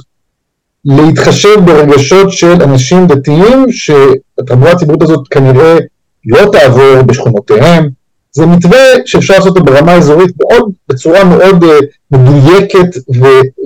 [0.88, 5.78] להתחשב ברגשות של אנשים דתיים, שהתחבורה הציבורית הזאת כנראה
[6.26, 7.90] לא תעבור בשכונותיהם.
[8.32, 11.68] זה מתווה שאפשר לעשות אותו ברמה אזורית מאוד, בצורה מאוד uh,
[12.12, 12.98] מדויקת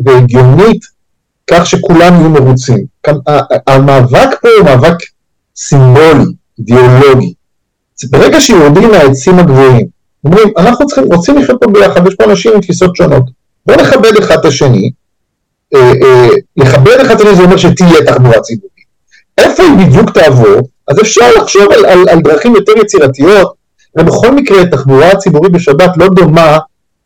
[0.05, 0.81] והגיונית,
[1.49, 2.85] כך שכולם יהיו מרוצים.
[3.67, 4.95] המאבק פה הוא מאבק
[5.55, 6.25] סימבולי,
[6.59, 7.33] אידיאולוגי.
[8.09, 9.87] ברגע שיורדים מהעצים הגבוהים,
[10.23, 13.23] אומרים, אנחנו צריכים, רוצים לחיות פה ביחד, יש פה אנשים עם תפיסות שונות,
[13.65, 14.91] בואו נכבד אחד את השני,
[16.57, 18.71] לכבד אחד את השני זה אומר שתהיה תחבורה ציבורית.
[19.37, 23.53] איפה היא בדיוק תעבור, אז אפשר לחשוב על, על, על דרכים יותר יצירתיות,
[23.99, 26.57] ובכל מקרה תחבורה ציבורית בשבת לא דומה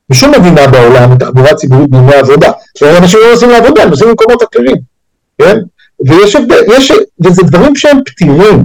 [0.10, 2.52] בשום מדינה בעולם לתחבורה ציבורית בימי עבודה.
[2.98, 4.76] אנשים לא נוסעים לעבודה, הם נוסעים במקומות אחרים,
[5.38, 5.58] כן?
[6.06, 6.92] ויש הבדל, יש,
[7.26, 8.64] וזה דברים שהם פתירים.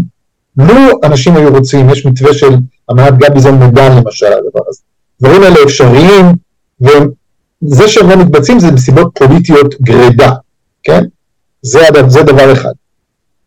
[0.57, 2.55] לו אנשים היו רוצים, יש מתווה של
[2.91, 4.83] אמנת גביזון מדן למשל, הדבר הזה.
[5.23, 6.27] דברים האלה אפשריים,
[7.63, 10.31] וזה שהם לא מתבצעים זה מסיבות פוליטיות גרידא,
[10.83, 11.05] כן?
[11.63, 12.73] זה, זה דבר אחד.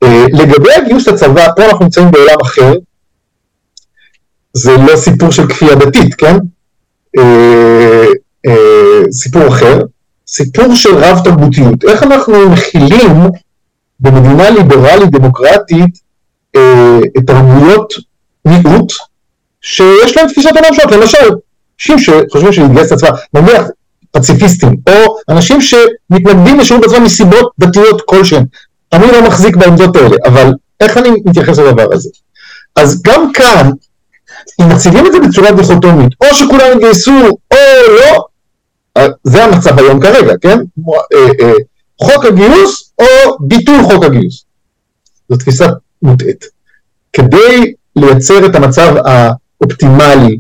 [0.04, 2.74] אה, לגבי הגיוס לצבא, פה אנחנו נמצאים בעולם אחר,
[4.54, 6.38] זה לא סיפור של כפייה דתית, כן?
[7.18, 8.06] אה,
[9.12, 9.80] סיפור אחר,
[10.28, 11.84] סיפור של רב תרבותיות.
[11.84, 13.30] איך אנחנו מכילים
[14.00, 16.00] במדינה ליברלית דמוקרטית
[16.56, 17.94] אה, תרבויות
[18.46, 18.94] מיעוט
[19.62, 21.30] שיש להם תפיסת עולם שונות, למשל,
[21.80, 23.64] אנשים שחושבים שלהתגייס לצבא, נניח
[24.16, 28.46] פציפיסטים, או אנשים שמתנגדים לשירות בצבא מסיבות דתיות כלשהן.
[28.94, 32.10] אני לא מחזיק בעמדות האלה, אבל איך אני מתייחס לדבר הזה?
[32.76, 33.72] אז גם כאן,
[34.62, 37.58] אם מציגים את זה בצורה דיכוטומית, או שכולם יתגייסו או
[37.88, 38.26] לא,
[39.24, 40.58] זה המצב היום כרגע, כן?
[41.14, 41.54] אה, אה,
[42.02, 44.46] חוק הגיוס או ביטול חוק הגיוס.
[45.30, 45.68] זו תפיסה
[46.02, 46.46] מוטעית.
[47.14, 50.40] כדי לייצר את המצב האופטימלי,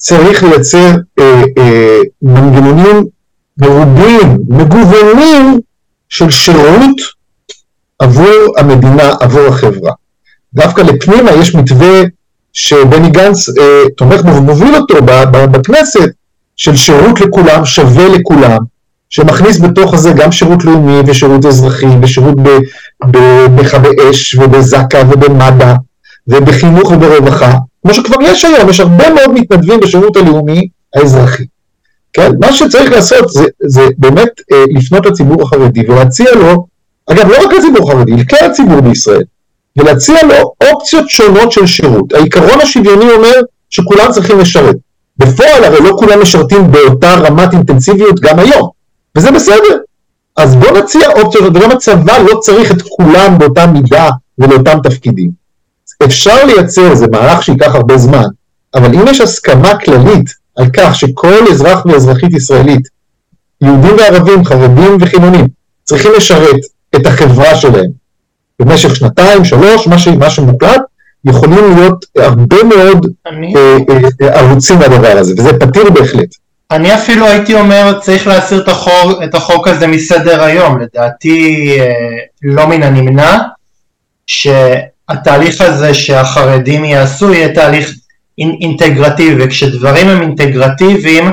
[0.00, 3.04] צריך לייצר אה, אה, מנגנונים
[3.58, 5.60] מרובים, מגוונים
[6.08, 6.96] של שירות
[7.98, 9.92] עבור המדינה, עבור החברה.
[10.54, 12.02] דווקא לפנימה יש מתווה
[12.52, 14.94] שבני גנץ אה, תומך בו ומוביל אותו
[15.32, 16.10] בכנסת,
[16.56, 18.58] של שירות לכולם, שווה לכולם,
[19.10, 22.34] שמכניס בתוך זה גם שירות לאומי ושירות אזרחי ושירות
[23.04, 25.74] במכבי אש ובזק"א ובמד"א
[26.28, 27.52] ובחינוך וברווחה,
[27.82, 31.44] כמו שכבר יש היום, יש הרבה מאוד מתנדבים בשירות הלאומי האזרחי.
[32.12, 32.30] כן?
[32.40, 36.66] מה שצריך לעשות זה, זה באמת אה, לפנות לציבור החרדי ולהציע לו,
[37.10, 39.22] אגב לא רק לציבור החרדי, לכלל הציבור בישראל,
[39.78, 42.12] ולהציע לו אופציות שונות של שירות.
[42.12, 44.76] העיקרון השוויוני אומר שכולם צריכים לשרת.
[45.18, 48.68] בפועל הרי לא כולם משרתים באותה רמת אינטנסיביות גם היום,
[49.16, 49.78] וזה בסדר.
[50.36, 54.08] אז בוא נציע אופציות, וגם הצבא לא צריך את כולם באותה מידה
[54.38, 55.37] ולאותם תפקידים.
[56.04, 58.24] אפשר לייצר, זה מהלך שייקח הרבה זמן,
[58.74, 62.88] אבל אם יש הסכמה כללית על כך שכל אזרח ואזרחית ישראלית,
[63.60, 65.46] יהודים וערבים, חרדים וחילונים,
[65.84, 66.60] צריכים לשרת
[66.96, 67.90] את החברה שלהם
[68.58, 70.08] במשך שנתיים, שלוש, מה, ש...
[70.08, 70.80] מה שמוקלט,
[71.24, 73.54] יכולים להיות הרבה מאוד אני...
[73.56, 73.76] אה,
[74.22, 76.28] אה, ערוצים לדבר הזה, וזה פתיר בהחלט.
[76.70, 81.92] אני אפילו הייתי אומר צריך להסיר את החוק, את החוק הזה מסדר היום, לדעתי אה,
[82.42, 83.38] לא מן הנמנע
[85.10, 87.94] שהתהליך הזה שהחרדים יעשו יהיה תהליך
[88.38, 91.30] אינטגרטיבי, וכשדברים הם אינטגרטיביים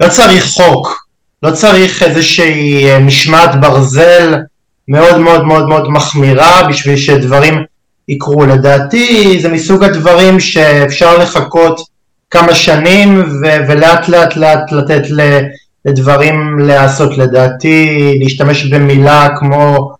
[0.00, 1.06] לא צריך חוק,
[1.42, 4.34] לא צריך איזושהי משמעת ברזל
[4.88, 7.54] מאוד מאוד מאוד מאוד מחמירה בשביל שדברים
[8.08, 8.46] יקרו.
[8.46, 11.80] לדעתי זה מסוג הדברים שאפשר לחכות
[12.30, 15.02] כמה שנים ו- ולאט לאט לאט לתת
[15.84, 17.18] לדברים להיעשות.
[17.18, 19.92] לדעתי להשתמש במילה כמו,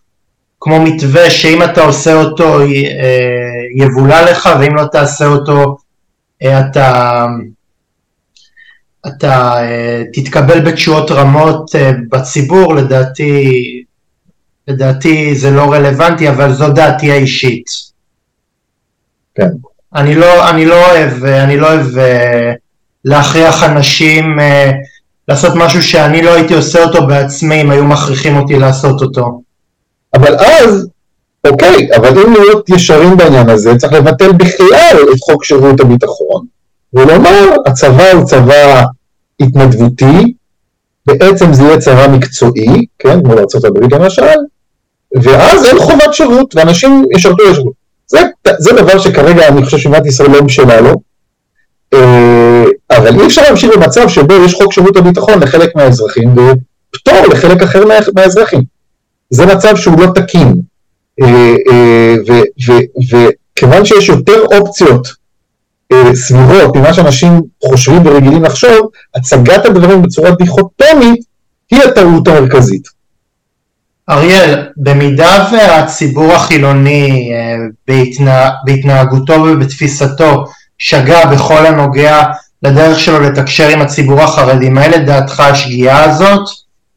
[0.64, 2.66] כמו מתווה שאם אתה עושה אותו אה,
[3.76, 5.76] יבולע לך ואם לא תעשה אותו
[6.42, 7.26] אה, אתה,
[9.06, 11.70] אתה אה, תתקבל בתשואות רמות
[12.08, 13.82] בציבור לדעתי
[14.68, 17.66] לדעתי זה לא רלוונטי אבל זו דעתי האישית.
[19.34, 19.48] כן.
[19.94, 21.86] אני לא, אני לא אוהב, אני לא אוהב
[23.04, 24.38] להכריח אנשים
[25.28, 29.42] לעשות משהו שאני לא הייתי עושה אותו בעצמי אם היו מכריחים אותי לעשות אותו.
[30.14, 30.88] אבל אז,
[31.46, 36.44] אוקיי, אבל אם להיות ישרים בעניין הזה, צריך לבטל בכלל את חוק שירות הביטחון,
[36.94, 38.82] ולומר, הצבא הוא צבא
[39.40, 40.34] התנדבותי,
[41.06, 44.22] בעצם זה יהיה צבא מקצועי, כן, כמו בארה"ב למשל,
[45.22, 47.72] ואז אין חובת שירות, ואנשים ישרתו ישרות.
[48.06, 48.20] זה,
[48.58, 50.94] זה דבר שכרגע אני חושב שמדינת ישראל לא משנה לו,
[51.94, 57.62] אה, אבל אי אפשר להמשיך במצב שבו יש חוק שירות הביטחון לחלק מהאזרחים ופטור לחלק
[57.62, 58.71] אחר מה, מהאזרחים.
[59.32, 60.54] זה מצב שהוא לא תקין,
[61.22, 62.14] אה, אה,
[63.10, 65.22] וכיוון שיש יותר אופציות
[66.14, 71.20] סבירות ממה שאנשים חושבים ורגילים לחשוב, הצגת הדברים בצורה דיכוטומית
[71.70, 72.88] היא הטעות המרכזית.
[74.10, 77.56] אריאל, במידה והציבור החילוני אה,
[77.88, 80.44] בהתנה, בהתנהגותו ובתפיסתו
[80.78, 82.22] שגה בכל הנוגע
[82.62, 86.48] לדרך שלו לתקשר עם הציבור החרדי, מה לדעתך השגיאה הזאת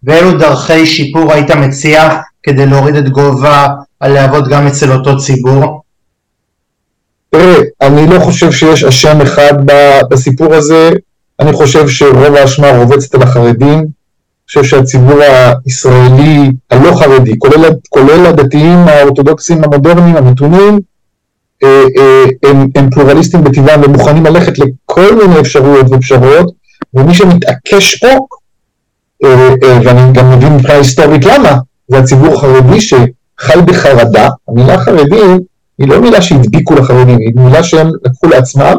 [0.05, 2.09] ואילו דרכי שיפור היית מציע
[2.43, 3.67] כדי להוריד את גובה
[4.01, 5.81] הלהבות גם אצל אותו ציבור?
[7.29, 9.53] תראה, אני לא חושב שיש אשם אחד
[10.09, 10.89] בסיפור הזה,
[11.39, 13.85] אני חושב שרוב האשמה רובצת על החרדים,
[14.47, 15.19] חושב שהציבור
[15.65, 20.79] הישראלי הלא חרדי, כולל, כולל הדתיים האורתודוקסים המודרניים המתונים,
[21.63, 26.53] אה, אה, הם, הם פלורליסטים בטבעם ומוכנים ללכת לכל מיני אפשרויות ופשרות,
[26.93, 28.07] ומי שמתעקש פה,
[29.63, 35.39] ואני גם מבין מבחינה היסטורית למה, זה הציבור החרדי שחי בחרדה, המילה חרדים
[35.77, 38.75] היא לא מילה שהדביקו לחרדים, היא מילה שהם לקחו לעצמם,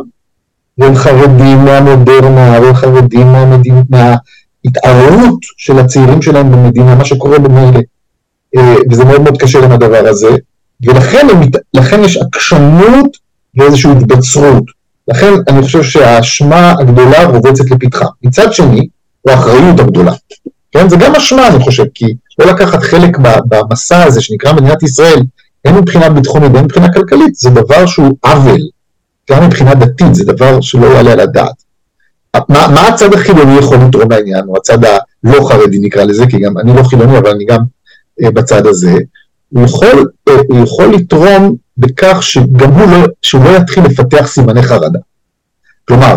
[0.78, 4.16] והם חרדים מהמודרנה, והם חרדים מהמדינה,
[4.64, 7.80] ההתערערות של הצעירים שלהם במדינה, מה שקורה במילא,
[8.56, 10.30] אה, וזה מאוד מאוד קשה עם הדבר הזה,
[10.86, 11.26] ולכן
[11.74, 13.16] לכן יש עקשנות
[13.56, 14.64] ואיזושהי התבצרות.
[15.08, 18.06] לכן אני חושב שהאשמה הגדולה רובצת לפתחה.
[18.22, 18.88] מצד שני,
[19.26, 20.12] או האחריות הגדולה.
[20.76, 20.88] כן?
[20.88, 22.06] זה גם אשמה, אני חושב, כי
[22.38, 23.18] לא לקחת חלק
[23.48, 25.22] במסע הזה שנקרא מדינת ישראל,
[25.64, 28.60] הן מבחינה ביטחונית והן מבחינה כלכלית, זה דבר שהוא עוול.
[29.30, 31.62] גם מבחינה דתית, זה דבר שלא יעלה על הדעת.
[32.48, 36.58] מה, מה הצד החילוני יכול לתרום לעניין, או הצד הלא חרדי נקרא לזה, כי גם
[36.58, 37.60] אני לא חילוני, אבל אני גם
[38.22, 38.94] אה, בצד הזה,
[39.48, 44.62] הוא יכול, אה, הוא יכול לתרום בכך שגם הוא לא, שהוא לא יתחיל לפתח סימני
[44.62, 44.98] חרדה.
[45.88, 46.16] כלומר,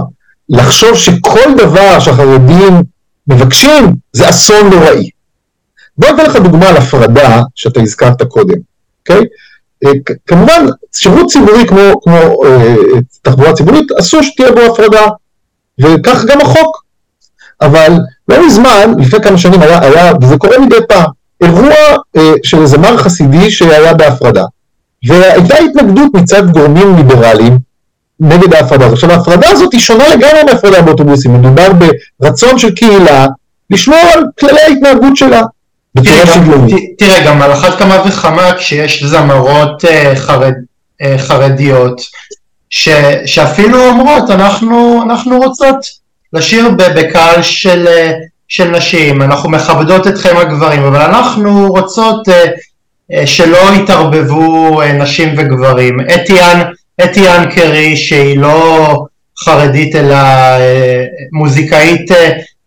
[0.50, 2.84] לחשוב שכל דבר שהחרדים
[3.30, 5.10] מבקשים זה אסון נוראי.
[5.98, 8.58] בוא אתן לך דוגמה על הפרדה שאתה הזכרת קודם,
[9.00, 9.26] אוקיי?
[9.86, 9.92] אה,
[10.28, 12.76] כמובן, שירות ציבורי כמו, כמו אה,
[13.22, 15.08] תחבורה ציבורית, אסור שתהיה בו הפרדה,
[15.80, 16.84] וכך גם החוק.
[17.62, 17.94] אבל
[18.28, 21.10] לא מזמן, לפני כמה שנים היה, היה וזה קורה מדי פעם,
[21.42, 21.74] אירוע
[22.18, 24.44] אה, של זמר חסידי שהיה בהפרדה.
[25.08, 27.58] והייתה התנגדות מצד גורמים ליברליים
[28.20, 28.96] נגד ההפרדה הזאת.
[28.96, 31.68] עכשיו ההפרדה הזאת היא שונה לגמרי מהפרדה באוטובוסים, מדובר
[32.20, 33.28] ברצון של קהילה
[33.70, 35.42] לשמור על כללי ההתנהגות שלה.
[36.98, 40.54] תראה, גם על אחת כמה וכמה כשיש זמרות אה, חרד,
[41.02, 42.02] אה, חרדיות
[42.70, 42.90] ש,
[43.26, 45.78] שאפילו אומרות אנחנו, אנחנו רוצות
[46.34, 48.12] לשיר בקהל של, אה,
[48.48, 52.28] של נשים, אנחנו מכבדות אתכם הגברים, אבל אנחנו רוצות
[53.26, 55.98] שלא יתערבבו נשים וגברים.
[56.16, 56.62] אתיאן,
[57.04, 58.96] אתיאן קרי שהיא לא
[59.46, 60.18] חרדית אלא
[61.34, 62.12] מוזיקאית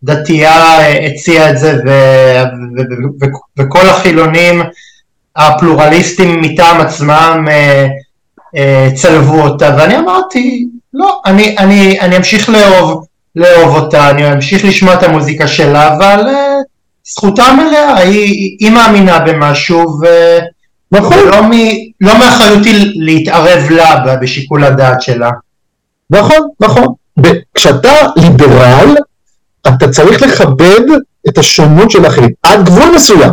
[0.03, 1.89] דתייה הציעה את זה ו,
[2.77, 3.29] ו, ו, ו,
[3.59, 4.61] וכל החילונים
[5.35, 7.87] הפלורליסטים מטעם עצמם אה,
[8.57, 13.05] אה, צלבו אותה ואני אמרתי לא, אני, אני, אני אמשיך לאהוב,
[13.35, 16.55] לאהוב אותה, אני אמשיך לשמוע את המוזיקה שלה אבל אה,
[17.05, 20.05] זכותה מלאה, היא, היא מאמינה במשהו ו...
[20.91, 21.17] נכון.
[21.17, 21.51] ולא מ,
[22.03, 25.31] לא מאחריותי להתערב לה בשיקול הדעת שלה.
[26.09, 26.87] נכון, נכון.
[27.55, 28.95] כשאתה ליברל
[29.67, 30.81] אתה צריך לכבד
[31.29, 33.31] את השונות של האחרים, עד גבול מסוים.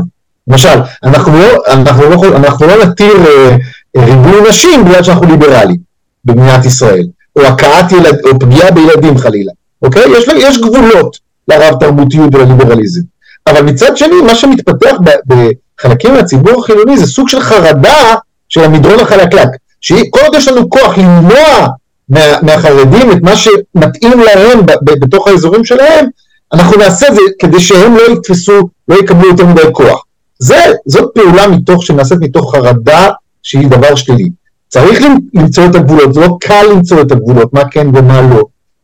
[0.49, 3.57] למשל, אנחנו לא, אנחנו לא, אנחנו לא נתיר אה,
[3.97, 5.81] ריבוי נשים בגלל שאנחנו ליברליים
[6.25, 7.07] במדינת ישראל,
[7.37, 9.53] או הכאת ילד, או פגיעה בילדים חלילה,
[9.83, 10.03] אוקיי?
[10.17, 11.17] יש, יש גבולות
[11.49, 13.01] לרב תרבותיות ולליברליזם.
[13.47, 14.97] אבל מצד שני, מה שמתפתח
[15.27, 18.15] בחלקים מהציבור החילוני זה סוג של חרדה
[18.51, 19.49] של המדרון החלקלק.
[19.81, 21.67] שכל עוד יש לנו כוח למנוע
[22.09, 26.07] מה, מהחרדים את מה שמתאים להם בתוך האזורים שלהם,
[26.53, 30.05] אנחנו נעשה את זה כדי שהם לא יתפסו, לא יקבלו יותר מדי כוח.
[30.39, 33.09] זה, זאת פעולה מתוך, שנעשית מתוך חרדה
[33.43, 34.31] שהיא דבר שלילי.
[34.69, 35.01] צריך
[35.35, 38.43] למצוא את הגבולות, זה לא קל למצוא את הגבולות, מה כן ומה לא.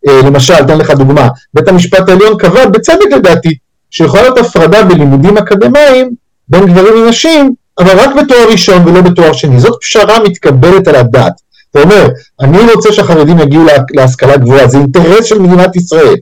[0.08, 3.54] אה, למשל, אתן לך דוגמה, בית המשפט העליון קבע, בצדק לדעתי,
[3.90, 6.10] שיכולה להיות הפרדה בלימודים אקדמיים
[6.48, 9.60] בין גברים לנשים, אבל רק בתואר ראשון ולא בתואר שני.
[9.60, 11.32] זאת פשרה מתקבלת על הדעת.
[11.70, 12.08] אתה אומר,
[12.40, 13.64] אני רוצה שהחרדים יגיעו
[13.94, 16.14] להשכלה גבוהה, זה אינטרס של מדינת ישראל,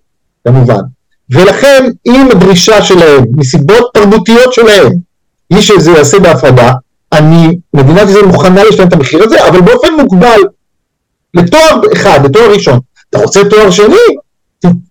[0.48, 0.80] כמובן.
[1.30, 4.92] ולכן אם הדרישה שלהם, מסיבות תרבותיות שלהם,
[5.50, 6.72] היא שזה יעשה בהפרדה,
[7.12, 10.40] אני, מדינת ישראל מוכנה לשלם את המחיר הזה, אבל באופן מוגבל,
[11.34, 12.78] לתואר אחד, לתואר ראשון.
[13.10, 13.96] אתה רוצה תואר שני?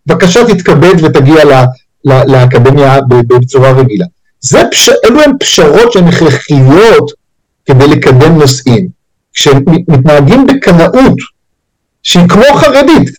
[0.05, 1.65] בבקשה תתכבד ותגיע לה,
[2.05, 4.05] לה, לאקדמיה בצורה רגילה.
[4.43, 4.89] זה פש...
[5.05, 7.11] אלו הן פשרות שהן הכרחיות
[7.65, 8.87] כדי לקדם נושאים.
[9.33, 11.17] כשמתנהגים בקנאות
[12.03, 13.09] שהיא כמו חרדית,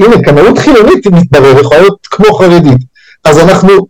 [0.00, 2.82] הנה קנאות חילונית מתברר יכולה להיות כמו חרדית,
[3.24, 3.86] אז אנחנו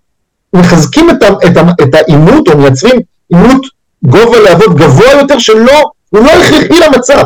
[0.53, 3.67] מחזקים את, את, את העימות או מייצרים עימות
[4.03, 7.23] גובה להבות גבוה יותר שלא, הוא לא הכרחי למצב.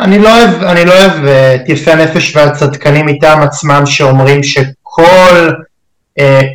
[0.00, 5.50] אני לא אוהב, אני לא אוהב uh, את יפי הנפש והצדקנים מטעם עצמם שאומרים שכל,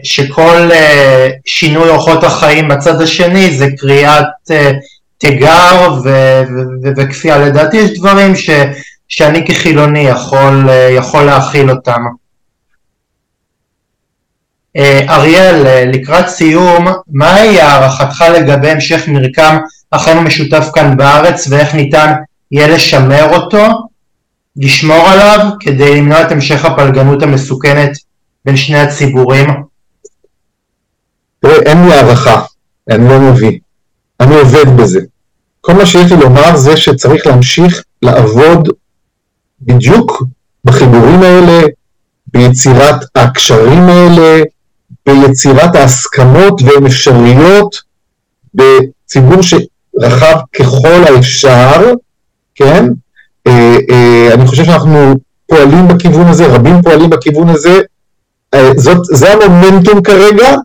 [0.04, 4.54] שכל uh, שינוי אורחות החיים בצד השני זה קריאת uh,
[5.18, 6.00] תיגר
[6.98, 7.38] וכפייה.
[7.38, 8.50] לדעתי יש דברים ש,
[9.08, 12.02] שאני כחילוני יכול, יכול להכיל אותם.
[14.78, 19.58] אה, אריאל, אה, לקראת סיום, מהי הערכתך לגבי המשך מרקם
[19.92, 22.14] החיים המשותף כאן בארץ ואיך ניתן
[22.52, 23.68] יהיה לשמר אותו,
[24.58, 27.92] לשמור עליו, כדי למנוע את המשך הפלגנות המסוכנת
[28.46, 29.50] בין שני הציבורים?
[31.40, 32.42] תראה, אין לי הערכה,
[32.90, 33.58] אני לא מבין.
[34.20, 35.00] אני עובד בזה.
[35.62, 38.70] כל מה שיש לי לומר זה שצריך להמשיך לעבוד
[39.62, 40.24] בדיוק
[40.64, 41.62] בחיבורים האלה,
[42.28, 44.44] ביצירת הקשרים האלה,
[45.06, 47.82] ביצירת ההסכמות והן אפשריות
[48.54, 51.94] בציבור שרחב ככל האפשר,
[52.56, 52.86] כן?
[53.48, 55.14] אה, אה, אני חושב שאנחנו
[55.48, 57.82] פועלים בכיוון הזה, רבים פועלים בכיוון הזה,
[58.76, 60.56] זאת, זה המומנטום כרגע,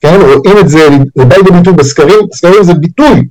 [0.00, 0.20] כן?
[0.20, 3.24] רואים את זה, זה בא לידי ביטוי בסקרים, סקרים זה ביטוי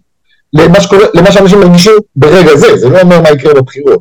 [0.54, 4.00] למה, שקורה, למה שאנשים מרגישים ברגע זה, זה לא אומר מה יקרה בבחירות,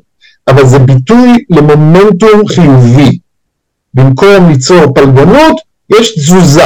[0.48, 3.18] אבל זה ביטוי למומנטום חיובי.
[3.94, 5.56] במקום ליצור פלגנות,
[5.98, 6.62] יש תזוזה,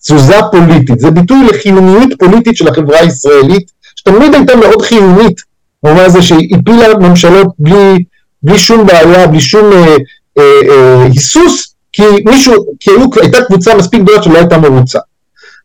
[0.00, 5.40] תזוזה פוליטית, זה ביטוי לחיוניות פוליטית של החברה הישראלית, שתמיד הייתה מאוד חיונית,
[5.82, 8.04] במובן הזה שהיא הפילה ממשלות בלי,
[8.42, 9.96] בלי שום בעיה, בלי שום אה,
[10.38, 14.98] אה, אה, היסוס, כי מישהו, כי היו, הייתה קבוצה מספיק גדולה שלא הייתה מרוצה.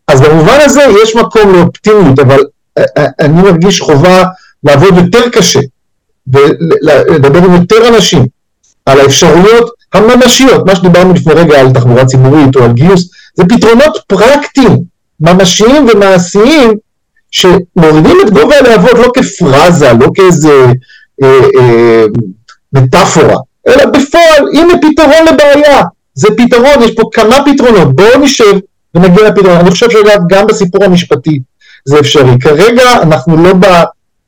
[0.07, 2.39] אז במובן הזה יש מקום לאופטימיות, אבל
[2.77, 4.23] אה, אה, אני מרגיש חובה
[4.63, 5.59] לעבוד יותר קשה
[6.27, 8.25] ולדבר עם יותר אנשים
[8.86, 13.97] על האפשרויות הממשיות, מה שדיברנו לפני רגע על תחבורה ציבורית או על גיוס, זה פתרונות
[14.07, 14.77] פרקטיים,
[15.19, 16.71] ממשיים ומעשיים
[17.32, 20.65] שמורידים את גובה הלהבות לא כפרזה, לא כאיזה
[21.23, 22.05] אה, אה,
[22.73, 25.82] מטאפורה, אלא בפועל, הנה פתרון לבעיה,
[26.14, 28.53] זה פתרון, יש פה כמה פתרונות, בואו נשב
[28.95, 29.57] ונגיע לפתרון.
[29.57, 31.39] אני חושב שאגב גם בסיפור המשפטי
[31.86, 32.39] זה אפשרי.
[32.39, 33.53] כרגע אנחנו לא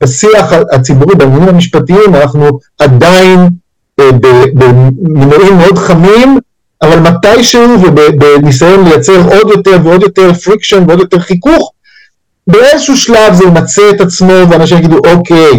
[0.01, 3.49] בשיח הציבורי, בעניינים המשפטיים, אנחנו עדיין
[3.99, 4.09] אה,
[4.53, 6.39] במינויים מאוד חמים,
[6.81, 11.71] אבל מתישהו ובניסיון לייצר עוד יותר ועוד יותר friction ועוד יותר חיכוך,
[12.47, 15.51] באיזשהו שלב זה ימצא את עצמו ואנשים יגידו אוקיי,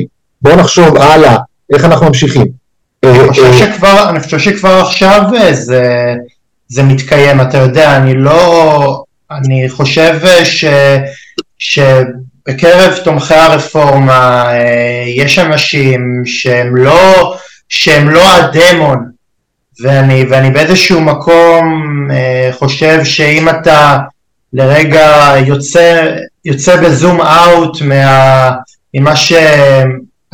[0.42, 1.36] בואו נחשוב הלאה,
[1.72, 2.63] איך אנחנו ממשיכים.
[3.08, 6.14] אני אה, חושב אה, שכבר, אני חושב שכבר עכשיו זה,
[6.68, 10.64] זה מתקיים, אתה יודע, אני לא, אני חושב ש,
[11.58, 17.36] שבקרב תומכי הרפורמה אה, יש אנשים שהם לא,
[17.68, 18.98] שהם לא הדמון,
[19.82, 21.90] ואני, ואני באיזשהו מקום
[22.52, 23.98] חושב שאם אתה
[24.52, 27.78] לרגע יוצא, יוצא בזום אאוט
[28.94, 29.12] ממה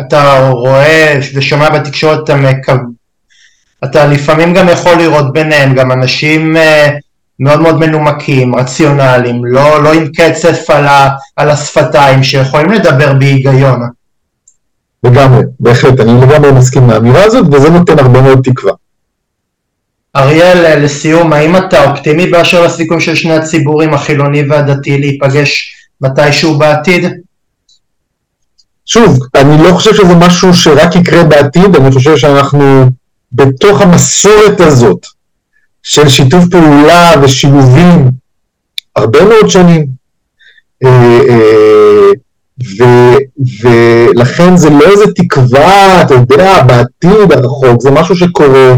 [0.01, 2.73] שאתה רואה ושומע בתקשורת, אתה, מקו...
[3.85, 6.89] אתה לפעמים גם יכול לראות ביניהם גם אנשים אה,
[7.41, 13.81] מאוד מאוד מנומקים, רציונליים, לא, לא עם קצף על, ה, על השפתיים, שיכולים לדבר בהיגיון.
[15.05, 18.73] לגמרי, בהחלט, אני לגמרי מסכים מהאמירה הזאת, וזה נותן הרבה מאוד תקווה.
[20.17, 27.05] אריאל, לסיום, האם אתה אופטימי באשר לסיכום של שני הציבורים, החילוני והדתי, להיפגש מתישהו בעתיד?
[28.93, 32.87] שוב, אני לא חושב שזה משהו שרק יקרה בעתיד, אני חושב שאנחנו
[33.33, 35.07] בתוך המסורת הזאת
[35.83, 38.11] של שיתוף פעולה ושילובים
[38.97, 39.87] הרבה מאוד שנים,
[40.85, 42.11] אה, אה,
[43.63, 48.75] ולכן זה לא איזה תקווה, אתה יודע, בעתיד הרחוק, זה משהו שקורה,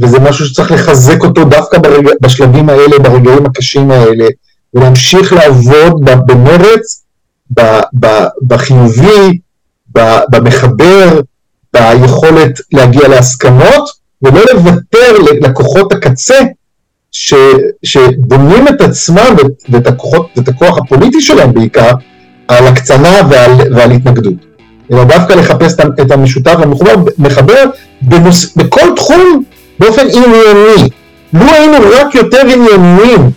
[0.00, 4.26] וזה משהו שצריך לחזק אותו דווקא ברגע, בשלבים האלה, ברגעים הקשים האלה,
[4.74, 7.04] ולהמשיך לעבוד במרץ,
[8.46, 9.38] בחיובי,
[10.30, 11.20] במחבר,
[11.72, 13.90] ביכולת להגיע להסכמות,
[14.22, 16.38] ולא לוותר לכוחות הקצה
[17.12, 17.34] ש,
[17.82, 19.34] שבונים את עצמם
[19.68, 21.90] ואת, הכוחות, ואת הכוח הפוליטי שלהם בעיקר
[22.48, 24.34] על הקצנה ועל, ועל התנגדות.
[24.92, 27.64] אלא דווקא לחפש את המשותף והמחבר
[28.02, 29.42] בנוס, בכל תחום
[29.78, 30.90] באופן ענייני.
[31.32, 33.30] לו היינו רק יותר ענייניים,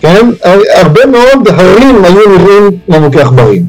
[0.00, 0.26] כן,
[0.74, 3.62] הרבה מאוד הרים היו נראים לנו כעכברים.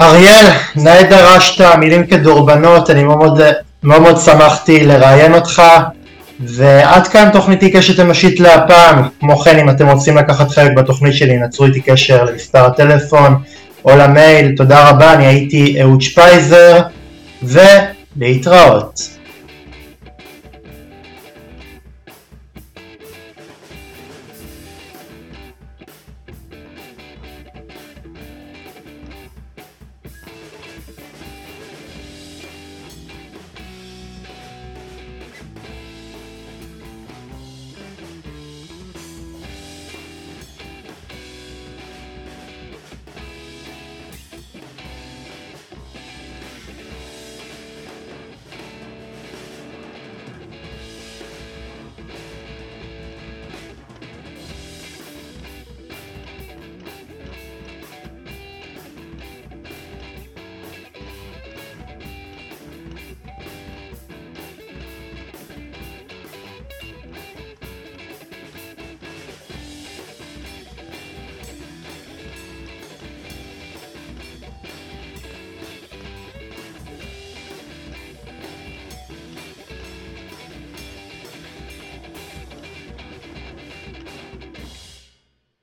[0.00, 0.46] אריאל,
[0.76, 3.40] נאה דרשת מילים כדורבנות, אני מאוד מאוד,
[3.82, 5.62] מאוד שמחתי לראיין אותך
[6.40, 11.36] ועד כאן תוכניתי קשת אנושית להפעם, כמו כן אם אתם רוצים לקחת חלק בתוכנית שלי
[11.38, 13.34] נצרו איתי קשר למספר הטלפון
[13.84, 16.80] או למייל, תודה רבה, אני הייתי אהוד שפייזר
[17.42, 19.13] ולהתראות.